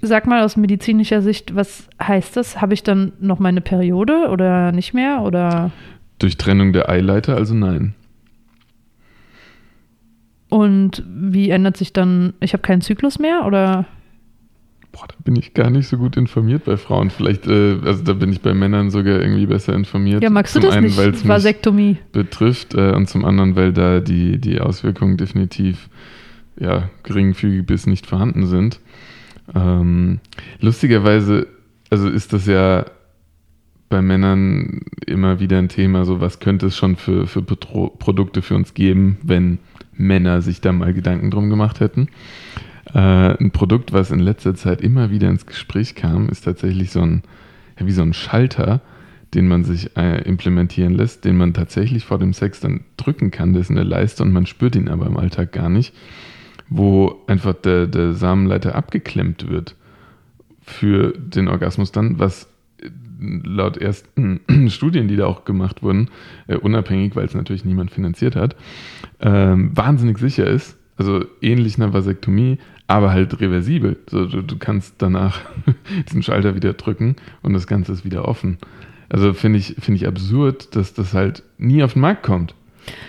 Sag 0.02 0.26
mal 0.26 0.42
aus 0.42 0.56
medizinischer 0.56 1.22
Sicht, 1.22 1.54
was 1.54 1.88
heißt 2.02 2.36
das? 2.36 2.60
Habe 2.60 2.74
ich 2.74 2.82
dann 2.82 3.12
noch 3.20 3.38
meine 3.38 3.60
Periode 3.60 4.28
oder 4.30 4.72
nicht 4.72 4.94
mehr? 4.94 5.22
Oder? 5.22 5.70
Durch 6.22 6.36
Trennung 6.36 6.72
der 6.72 6.88
Eileiter, 6.88 7.36
also 7.36 7.52
nein. 7.52 7.94
Und 10.48 11.02
wie 11.04 11.50
ändert 11.50 11.76
sich 11.76 11.92
dann, 11.92 12.34
ich 12.38 12.52
habe 12.52 12.62
keinen 12.62 12.80
Zyklus 12.80 13.18
mehr 13.18 13.44
oder? 13.44 13.86
Boah, 14.92 15.08
da 15.08 15.16
bin 15.24 15.34
ich 15.34 15.52
gar 15.52 15.68
nicht 15.68 15.88
so 15.88 15.98
gut 15.98 16.16
informiert 16.16 16.64
bei 16.64 16.76
Frauen. 16.76 17.10
Vielleicht, 17.10 17.48
äh, 17.48 17.78
also 17.84 18.04
da 18.04 18.12
bin 18.12 18.30
ich 18.30 18.40
bei 18.40 18.54
Männern 18.54 18.90
sogar 18.90 19.20
irgendwie 19.20 19.46
besser 19.46 19.72
informiert. 19.72 20.22
Ja, 20.22 20.30
magst 20.30 20.54
du 20.54 20.60
zum 20.60 20.68
das 20.68 20.76
einen, 20.76 20.86
nicht? 20.86 21.26
Vasektomie. 21.26 21.96
betrifft 22.12 22.74
äh, 22.74 22.92
und 22.92 23.08
zum 23.08 23.24
anderen, 23.24 23.56
weil 23.56 23.72
da 23.72 23.98
die, 23.98 24.38
die 24.38 24.60
Auswirkungen 24.60 25.16
definitiv 25.16 25.88
ja, 26.56 26.88
geringfügig 27.02 27.66
bis 27.66 27.88
nicht 27.88 28.06
vorhanden 28.06 28.46
sind. 28.46 28.78
Ähm, 29.56 30.20
lustigerweise, 30.60 31.48
also 31.90 32.08
ist 32.08 32.32
das 32.32 32.46
ja 32.46 32.84
bei 33.92 34.00
Männern 34.00 34.80
immer 35.06 35.38
wieder 35.38 35.58
ein 35.58 35.68
Thema, 35.68 36.06
so 36.06 36.18
was 36.18 36.40
könnte 36.40 36.66
es 36.66 36.76
schon 36.76 36.96
für, 36.96 37.26
für 37.26 37.42
Produkte 37.42 38.40
für 38.40 38.54
uns 38.54 38.72
geben, 38.72 39.18
wenn 39.22 39.58
Männer 39.92 40.40
sich 40.40 40.62
da 40.62 40.72
mal 40.72 40.94
Gedanken 40.94 41.30
drum 41.30 41.50
gemacht 41.50 41.78
hätten. 41.80 42.08
Äh, 42.94 43.36
ein 43.38 43.50
Produkt, 43.50 43.92
was 43.92 44.10
in 44.10 44.18
letzter 44.18 44.54
Zeit 44.54 44.80
immer 44.80 45.10
wieder 45.10 45.28
ins 45.28 45.44
Gespräch 45.44 45.94
kam, 45.94 46.30
ist 46.30 46.46
tatsächlich 46.46 46.90
so 46.90 47.02
ein, 47.02 47.22
ja, 47.78 47.86
wie 47.86 47.92
so 47.92 48.00
ein 48.00 48.14
Schalter, 48.14 48.80
den 49.34 49.46
man 49.46 49.62
sich 49.62 49.94
äh, 49.94 50.22
implementieren 50.22 50.94
lässt, 50.94 51.26
den 51.26 51.36
man 51.36 51.52
tatsächlich 51.52 52.06
vor 52.06 52.18
dem 52.18 52.32
Sex 52.32 52.60
dann 52.60 52.84
drücken 52.96 53.30
kann. 53.30 53.52
Der 53.52 53.60
ist 53.60 53.68
in 53.68 53.76
der 53.76 53.84
Leiste 53.84 54.22
und 54.22 54.32
man 54.32 54.46
spürt 54.46 54.74
ihn 54.74 54.88
aber 54.88 55.04
im 55.04 55.18
Alltag 55.18 55.52
gar 55.52 55.68
nicht, 55.68 55.94
wo 56.70 57.20
einfach 57.26 57.52
der, 57.52 57.86
der 57.88 58.14
Samenleiter 58.14 58.74
abgeklemmt 58.74 59.50
wird 59.50 59.76
für 60.62 61.12
den 61.12 61.48
Orgasmus 61.48 61.92
dann, 61.92 62.18
was 62.18 62.48
laut 63.44 63.76
ersten 63.76 64.40
Studien, 64.68 65.08
die 65.08 65.16
da 65.16 65.26
auch 65.26 65.44
gemacht 65.44 65.82
wurden, 65.82 66.10
äh, 66.46 66.56
unabhängig, 66.56 67.16
weil 67.16 67.24
es 67.24 67.34
natürlich 67.34 67.64
niemand 67.64 67.90
finanziert 67.90 68.36
hat, 68.36 68.56
ähm, 69.20 69.70
wahnsinnig 69.74 70.18
sicher 70.18 70.46
ist. 70.46 70.78
Also 70.98 71.24
ähnlich 71.40 71.76
einer 71.76 71.92
Vasektomie, 71.92 72.58
aber 72.86 73.12
halt 73.12 73.40
reversibel. 73.40 73.96
So, 74.08 74.26
du, 74.26 74.42
du 74.42 74.58
kannst 74.58 74.96
danach 74.98 75.40
diesen 76.08 76.22
Schalter 76.22 76.54
wieder 76.54 76.74
drücken 76.74 77.16
und 77.42 77.54
das 77.54 77.66
Ganze 77.66 77.92
ist 77.92 78.04
wieder 78.04 78.28
offen. 78.28 78.58
Also 79.08 79.32
finde 79.34 79.58
ich, 79.58 79.76
find 79.78 79.96
ich 79.96 80.06
absurd, 80.06 80.74
dass 80.76 80.94
das 80.94 81.12
halt 81.12 81.42
nie 81.58 81.82
auf 81.82 81.94
den 81.94 82.02
Markt 82.02 82.22
kommt. 82.22 82.54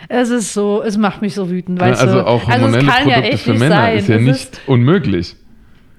Es 0.10 0.30
ist 0.30 0.54
so, 0.54 0.84
es 0.84 0.98
macht 0.98 1.22
mich 1.22 1.34
so 1.34 1.50
wütend, 1.50 1.80
weißt 1.80 2.02
also 2.02 2.16
du. 2.20 2.28
auch 2.28 2.48
hormonelle 2.48 2.92
also 2.92 3.10
Produkte 3.10 3.30
ja 3.30 3.38
für 3.38 3.54
Männer 3.54 3.76
sein. 3.76 3.98
ist 3.98 4.08
ja 4.08 4.16
es 4.16 4.22
nicht 4.22 4.36
ist 4.36 4.62
unmöglich. 4.68 5.36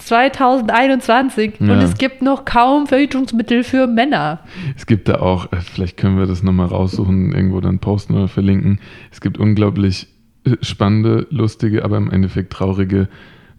2021 0.06 1.54
Ja. 1.60 1.72
und 1.72 1.78
es 1.82 1.94
gibt 1.96 2.22
noch 2.22 2.44
kaum 2.44 2.86
Verhütungsmittel 2.86 3.64
für 3.64 3.86
Männer. 3.86 4.40
Es 4.76 4.86
gibt 4.86 5.08
da 5.08 5.16
auch, 5.20 5.52
äh, 5.52 5.56
vielleicht 5.60 5.96
können 5.96 6.18
wir 6.18 6.26
das 6.26 6.42
nochmal 6.42 6.66
raussuchen, 6.66 7.32
irgendwo 7.32 7.60
dann 7.60 7.78
posten 7.78 8.14
oder 8.14 8.28
verlinken. 8.28 8.80
Es 9.10 9.20
gibt 9.20 9.38
unglaublich 9.38 10.08
äh, 10.44 10.56
spannende, 10.60 11.26
lustige, 11.30 11.84
aber 11.84 11.96
im 11.96 12.10
Endeffekt 12.10 12.52
traurige 12.52 13.08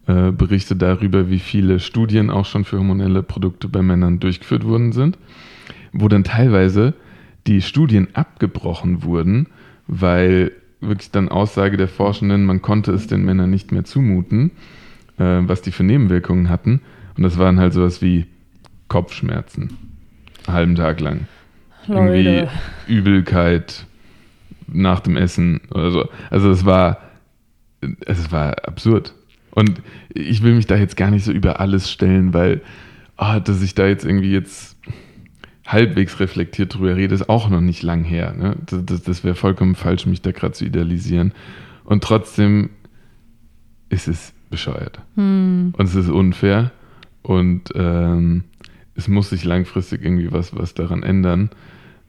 äh, 0.07 0.31
Berichte 0.31 0.75
darüber, 0.75 1.29
wie 1.29 1.39
viele 1.39 1.79
Studien 1.79 2.29
auch 2.29 2.45
schon 2.45 2.63
für 2.63 2.77
hormonelle 2.77 3.23
Produkte 3.23 3.67
bei 3.67 3.81
Männern 3.81 4.19
durchgeführt 4.19 4.63
worden 4.65 4.91
sind, 4.91 5.17
wo 5.93 6.07
dann 6.07 6.23
teilweise 6.23 6.93
die 7.47 7.61
Studien 7.61 8.07
abgebrochen 8.13 9.03
wurden, 9.03 9.47
weil 9.87 10.51
wirklich 10.81 11.09
dann 11.11 11.29
Aussage 11.29 11.77
der 11.77 11.87
Forschenden, 11.87 12.45
man 12.45 12.61
konnte 12.61 12.91
es 12.91 13.07
den 13.07 13.23
Männern 13.25 13.49
nicht 13.49 13.71
mehr 13.71 13.83
zumuten, 13.83 14.51
äh, 15.17 15.41
was 15.41 15.61
die 15.61 15.71
für 15.71 15.83
Nebenwirkungen 15.83 16.49
hatten. 16.49 16.81
Und 17.17 17.23
das 17.23 17.37
waren 17.37 17.59
halt 17.59 17.73
sowas 17.73 18.01
wie 18.01 18.25
Kopfschmerzen, 18.87 19.77
einen 20.45 20.55
halben 20.55 20.75
Tag 20.75 20.99
lang. 20.99 21.27
Irgendwie 21.87 22.23
Leute. 22.23 22.49
Übelkeit 22.87 23.85
nach 24.67 24.99
dem 24.99 25.17
Essen 25.17 25.61
oder 25.71 25.91
so. 25.91 26.09
Also 26.29 26.49
es 26.49 26.65
war, 26.65 26.99
es 28.05 28.31
war 28.31 28.65
absurd. 28.67 29.13
Und 29.51 29.81
ich 30.09 30.43
will 30.43 30.55
mich 30.55 30.67
da 30.67 30.75
jetzt 30.75 30.97
gar 30.97 31.11
nicht 31.11 31.23
so 31.23 31.31
über 31.31 31.59
alles 31.59 31.89
stellen, 31.89 32.33
weil, 32.33 32.61
ah, 33.15 33.39
dass 33.39 33.61
ich 33.61 33.73
da 33.75 33.87
jetzt 33.87 34.03
irgendwie 34.03 34.31
jetzt 34.31 34.77
halbwegs 35.65 36.19
reflektiert 36.19 36.75
drüber 36.75 36.95
rede, 36.95 37.15
ist 37.15 37.29
auch 37.29 37.49
noch 37.49 37.61
nicht 37.61 37.81
lang 37.81 38.03
her. 38.03 38.33
Ne? 38.33 38.55
Das, 38.65 38.85
das, 38.85 39.01
das 39.03 39.23
wäre 39.23 39.35
vollkommen 39.35 39.75
falsch, 39.75 40.05
mich 40.05 40.21
da 40.21 40.31
gerade 40.31 40.53
zu 40.53 40.65
idealisieren. 40.65 41.33
Und 41.85 42.03
trotzdem 42.03 42.69
ist 43.89 44.07
es 44.07 44.34
bescheuert. 44.55 44.99
Hm. 45.15 45.73
Und 45.77 45.85
es 45.85 45.95
ist 45.95 46.09
unfair. 46.09 46.71
Und 47.23 47.73
ähm, 47.75 48.45
es 48.95 49.09
muss 49.09 49.29
sich 49.29 49.43
langfristig 49.43 50.01
irgendwie 50.01 50.31
was, 50.31 50.55
was 50.55 50.73
daran 50.73 51.03
ändern, 51.03 51.49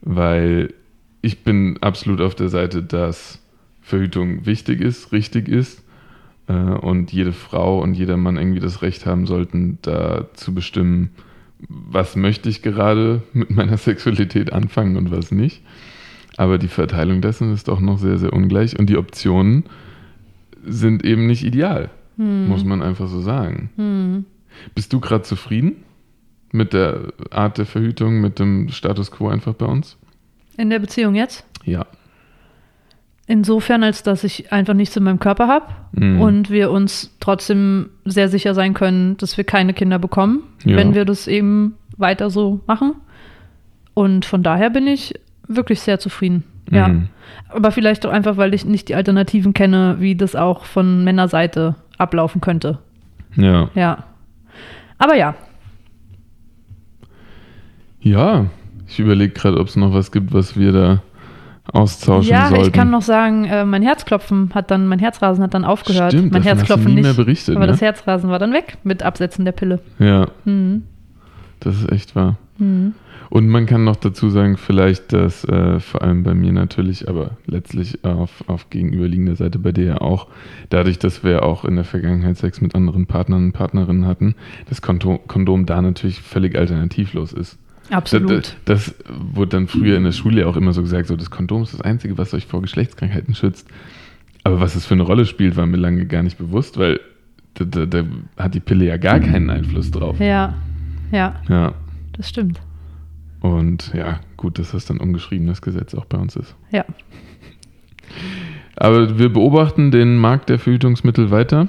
weil 0.01 0.73
ich 1.21 1.43
bin 1.43 1.77
absolut 1.81 2.21
auf 2.21 2.35
der 2.35 2.47
Seite, 2.47 2.81
dass 2.83 3.41
Verhütung 3.81 4.45
wichtig 4.45 4.79
ist, 4.79 5.11
richtig 5.11 5.49
ist 5.49 5.83
äh, 6.47 6.53
und 6.53 7.11
jede 7.11 7.33
Frau 7.33 7.81
und 7.81 7.95
jeder 7.95 8.15
Mann 8.15 8.37
irgendwie 8.37 8.61
das 8.61 8.81
Recht 8.81 9.05
haben 9.05 9.25
sollten, 9.25 9.79
da 9.81 10.27
zu 10.33 10.53
bestimmen, 10.53 11.09
was 11.67 12.15
möchte 12.15 12.47
ich 12.47 12.61
gerade 12.61 13.23
mit 13.33 13.49
meiner 13.49 13.77
Sexualität 13.77 14.53
anfangen 14.53 14.95
und 14.95 15.11
was 15.11 15.31
nicht. 15.31 15.61
Aber 16.37 16.57
die 16.59 16.67
Verteilung 16.67 17.19
dessen 17.19 17.51
ist 17.51 17.69
auch 17.69 17.79
noch 17.81 17.97
sehr, 17.97 18.17
sehr 18.19 18.31
ungleich 18.31 18.79
und 18.79 18.87
die 18.89 18.97
Optionen 18.97 19.65
sind 20.63 21.03
eben 21.03 21.25
nicht 21.25 21.43
ideal, 21.43 21.89
muss 22.17 22.63
man 22.63 22.81
einfach 22.81 23.07
so 23.07 23.21
sagen. 23.21 23.69
Hm. 23.75 24.25
Bist 24.73 24.91
du 24.91 24.99
gerade 24.99 25.23
zufrieden 25.23 25.83
mit 26.51 26.73
der 26.73 27.13
Art 27.29 27.57
der 27.57 27.65
Verhütung, 27.65 28.21
mit 28.21 28.39
dem 28.39 28.69
Status 28.69 29.11
quo 29.11 29.27
einfach 29.29 29.53
bei 29.53 29.65
uns? 29.67 29.97
In 30.57 30.69
der 30.71 30.79
Beziehung 30.79 31.13
jetzt? 31.15 31.45
Ja. 31.63 31.85
Insofern, 33.29 33.83
als 33.83 34.03
dass 34.03 34.23
ich 34.23 34.53
einfach 34.53 34.73
nichts 34.73 34.95
in 34.95 35.03
meinem 35.03 35.19
Körper 35.19 35.47
habe 35.49 35.65
Mhm. 35.91 36.21
und 36.21 36.49
wir 36.49 36.71
uns 36.71 37.15
trotzdem 37.19 37.89
sehr 38.05 38.29
sicher 38.29 38.53
sein 38.53 38.73
können, 38.73 39.17
dass 39.17 39.35
wir 39.35 39.43
keine 39.43 39.73
Kinder 39.73 39.99
bekommen, 39.99 40.43
Ja. 40.63 40.77
wenn 40.77 40.95
wir 40.95 41.03
das 41.03 41.27
eben 41.27 41.75
weiter 41.97 42.29
so 42.29 42.61
machen. 42.67 42.93
Und 43.93 44.23
von 44.25 44.43
daher 44.43 44.69
bin 44.69 44.87
ich 44.87 45.13
wirklich 45.47 45.81
sehr 45.81 45.99
zufrieden. 45.99 46.43
Ja. 46.71 46.87
Mhm. 46.87 47.09
Aber 47.49 47.71
vielleicht 47.71 48.05
auch 48.05 48.11
einfach, 48.11 48.37
weil 48.37 48.53
ich 48.53 48.63
nicht 48.65 48.87
die 48.87 48.95
Alternativen 48.95 49.53
kenne, 49.53 49.97
wie 49.99 50.15
das 50.15 50.35
auch 50.35 50.63
von 50.63 51.03
Männerseite 51.03 51.75
ablaufen 51.97 52.41
könnte. 52.41 52.79
Ja. 53.35 53.69
Ja. 53.75 54.03
Aber 54.97 55.15
ja, 55.15 55.35
Ja, 58.01 58.45
ich 58.87 58.99
überlege 58.99 59.33
gerade, 59.33 59.59
ob 59.59 59.67
es 59.67 59.75
noch 59.75 59.93
was 59.93 60.11
gibt, 60.11 60.33
was 60.33 60.57
wir 60.57 60.71
da 60.71 61.01
austauschen 61.73 62.31
ja, 62.31 62.47
sollten. 62.47 62.65
ich 62.67 62.71
kann 62.71 62.89
noch 62.89 63.01
sagen, 63.01 63.43
äh, 63.45 63.65
mein 63.65 63.81
Herzklopfen 63.81 64.51
hat 64.53 64.71
dann, 64.71 64.87
mein 64.87 64.99
Herzrasen 64.99 65.43
hat 65.43 65.53
dann 65.53 65.65
aufgehört. 65.65 66.13
Stimmt, 66.13 66.31
mein 66.31 66.41
davon 66.43 66.59
hast 66.59 66.67
du 66.69 66.73
Herzklopfen 66.73 66.85
nie 66.95 66.95
nicht. 66.95 67.03
mehr 67.03 67.13
berichtet, 67.13 67.55
aber 67.57 67.65
ne? 67.65 67.71
das 67.73 67.81
Herzrasen 67.81 68.29
war 68.29 68.39
dann 68.39 68.53
weg 68.53 68.77
mit 68.83 69.03
Absetzen 69.03 69.43
der 69.43 69.51
Pille. 69.51 69.79
Ja, 69.99 70.27
Mhm. 70.45 70.83
Das 71.59 71.81
ist 71.81 71.91
echt 71.91 72.15
wahr. 72.15 72.37
Mhm. 72.57 72.93
Und 73.29 73.49
man 73.49 73.65
kann 73.65 73.83
noch 73.83 73.97
dazu 73.97 74.29
sagen, 74.29 74.57
vielleicht, 74.57 75.11
dass 75.11 75.43
äh, 75.43 75.79
vor 75.79 76.01
allem 76.01 76.23
bei 76.23 76.33
mir 76.33 76.53
natürlich, 76.53 77.09
aber 77.09 77.31
letztlich 77.45 78.03
auf, 78.05 78.43
auf 78.47 78.69
gegenüberliegender 78.69 79.35
Seite 79.35 79.59
bei 79.59 79.71
dir 79.71 79.85
ja 79.85 80.01
auch, 80.01 80.27
dadurch, 80.69 80.97
dass 80.97 81.23
wir 81.23 81.43
auch 81.43 81.65
in 81.65 81.75
der 81.75 81.83
Vergangenheit 81.83 82.37
Sex 82.37 82.61
mit 82.61 82.73
anderen 82.73 83.05
Partnern 83.05 83.45
und 83.45 83.51
Partnerinnen 83.51 84.05
hatten, 84.05 84.35
das 84.69 84.81
Konto, 84.81 85.19
Kondom 85.27 85.65
da 85.65 85.81
natürlich 85.81 86.21
völlig 86.21 86.57
alternativlos 86.57 87.33
ist. 87.33 87.57
Absolut. 87.89 88.55
Das, 88.65 88.95
das 88.95 88.95
wurde 89.07 89.51
dann 89.51 89.67
früher 89.67 89.97
in 89.97 90.03
der 90.03 90.11
Schule 90.11 90.47
auch 90.47 90.57
immer 90.57 90.73
so 90.73 90.81
gesagt, 90.81 91.07
so 91.07 91.15
das 91.15 91.29
Kondom 91.29 91.63
ist 91.63 91.73
das 91.73 91.81
Einzige, 91.81 92.17
was 92.17 92.33
euch 92.33 92.45
vor 92.45 92.61
Geschlechtskrankheiten 92.61 93.33
schützt. 93.33 93.67
Aber 94.43 94.61
was 94.61 94.75
es 94.75 94.85
für 94.85 94.93
eine 94.93 95.03
Rolle 95.03 95.25
spielt, 95.25 95.57
war 95.57 95.65
mir 95.65 95.77
lange 95.77 96.05
gar 96.05 96.23
nicht 96.23 96.37
bewusst, 96.37 96.77
weil 96.77 96.99
da, 97.55 97.65
da, 97.65 97.85
da 97.85 98.03
hat 98.37 98.53
die 98.53 98.59
Pille 98.59 98.85
ja 98.85 98.97
gar 98.97 99.19
keinen 99.19 99.49
Einfluss 99.49 99.91
drauf. 99.91 100.19
Ja, 100.19 100.55
ja, 101.11 101.35
Ja. 101.49 101.73
das 102.13 102.29
stimmt. 102.29 102.59
Und 103.41 103.93
ja, 103.93 104.19
gut, 104.35 104.59
dass 104.59 104.71
das 104.71 104.85
dann 104.85 104.99
ungeschriebenes 104.99 105.61
Gesetz 105.61 105.93
auch 105.95 106.05
bei 106.05 106.17
uns 106.17 106.35
ist. 106.35 106.55
Ja. 106.71 106.85
Aber 108.75 109.17
wir 109.17 109.31
beobachten 109.31 109.91
den 109.91 110.17
Markt 110.17 110.49
der 110.49 110.59
Verhütungsmittel 110.59 111.31
weiter 111.31 111.67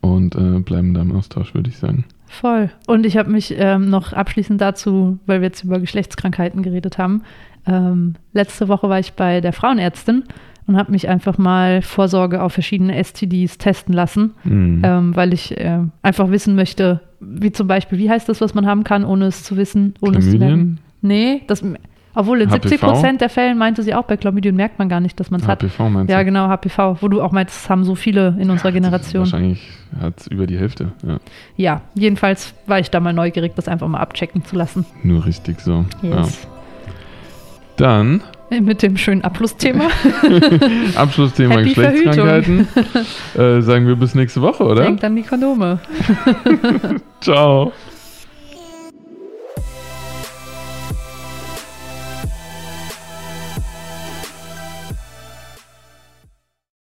und 0.00 0.34
äh, 0.34 0.60
bleiben 0.60 0.94
da 0.94 1.02
im 1.02 1.12
Austausch, 1.14 1.54
würde 1.54 1.70
ich 1.70 1.78
sagen. 1.78 2.04
Voll. 2.26 2.70
Und 2.86 3.06
ich 3.06 3.16
habe 3.16 3.30
mich 3.30 3.54
ähm, 3.56 3.88
noch 3.88 4.12
abschließend 4.12 4.60
dazu, 4.60 5.18
weil 5.26 5.40
wir 5.40 5.48
jetzt 5.48 5.64
über 5.64 5.78
Geschlechtskrankheiten 5.80 6.62
geredet 6.62 6.98
haben, 6.98 7.22
ähm, 7.66 8.14
letzte 8.32 8.68
Woche 8.68 8.88
war 8.88 8.98
ich 8.98 9.12
bei 9.14 9.40
der 9.40 9.52
Frauenärztin 9.52 10.24
und 10.68 10.76
habe 10.76 10.92
mich 10.92 11.08
einfach 11.08 11.36
mal 11.38 11.82
Vorsorge 11.82 12.40
auf 12.42 12.52
verschiedene 12.52 12.94
STDs 13.02 13.58
testen 13.58 13.92
lassen, 13.94 14.34
Mhm. 14.44 14.82
ähm, 14.84 15.16
weil 15.16 15.32
ich 15.32 15.58
äh, 15.58 15.80
einfach 16.02 16.30
wissen 16.30 16.54
möchte, 16.54 17.00
wie 17.20 17.50
zum 17.50 17.66
Beispiel, 17.66 17.98
wie 17.98 18.08
heißt 18.08 18.28
das, 18.28 18.40
was 18.40 18.54
man 18.54 18.66
haben 18.66 18.84
kann, 18.84 19.04
ohne 19.04 19.24
es 19.26 19.42
zu 19.42 19.56
wissen, 19.56 19.94
ohne 20.00 20.18
es 20.18 20.30
zu? 20.30 20.36
Chlamydien? 20.36 20.78
Nee, 21.02 21.42
das, 21.48 21.64
obwohl 22.14 22.40
in 22.42 22.48
HPV? 22.50 22.62
70 22.68 22.80
Prozent 22.80 23.20
der 23.20 23.28
Fällen 23.28 23.58
meinte 23.58 23.82
sie 23.82 23.94
auch, 23.94 24.04
bei 24.04 24.16
Chlamydien 24.16 24.54
merkt 24.56 24.78
man 24.78 24.88
gar 24.88 25.00
nicht, 25.00 25.18
dass 25.20 25.30
man 25.30 25.40
es 25.40 25.46
hat. 25.48 25.62
HPV 25.62 25.88
meinst 25.88 26.10
Ja, 26.12 26.18
du? 26.18 26.24
genau, 26.26 26.48
HPV, 26.48 26.98
wo 27.00 27.08
du 27.08 27.22
auch 27.22 27.32
meinst, 27.32 27.54
das 27.56 27.70
haben 27.70 27.84
so 27.84 27.94
viele 27.94 28.36
in 28.38 28.50
unserer 28.50 28.72
Generation. 28.72 29.20
Wahrscheinlich 29.22 29.68
hat 30.00 30.20
es 30.20 30.26
über 30.26 30.46
die 30.46 30.58
Hälfte. 30.58 30.92
Ja. 31.06 31.18
Ja, 31.56 31.80
jedenfalls 31.94 32.54
war 32.66 32.78
ich 32.78 32.90
da 32.90 33.00
mal 33.00 33.12
neugierig, 33.12 33.52
das 33.56 33.68
einfach 33.68 33.88
mal 33.88 34.00
abchecken 34.00 34.44
zu 34.44 34.54
lassen. 34.56 34.84
Nur 35.02 35.24
richtig 35.24 35.60
so. 35.60 35.84
Ja. 36.02 36.18
Yes. 36.20 36.46
Dann 37.76 38.22
Mit 38.62 38.82
dem 38.82 38.96
schönen 38.96 39.22
Abschlussthema. 39.22 39.88
Abschlussthema 40.94 41.56
Happy 41.56 41.68
Geschlechtskrankheiten. 41.68 42.68
äh, 43.36 43.60
sagen 43.60 43.86
wir 43.86 43.96
bis 43.96 44.14
nächste 44.14 44.40
Woche, 44.40 44.64
oder? 44.64 44.82
Denkt 44.84 45.04
an 45.04 45.16
die 45.16 45.22
Kondome. 45.22 45.80
Ciao. 47.20 47.72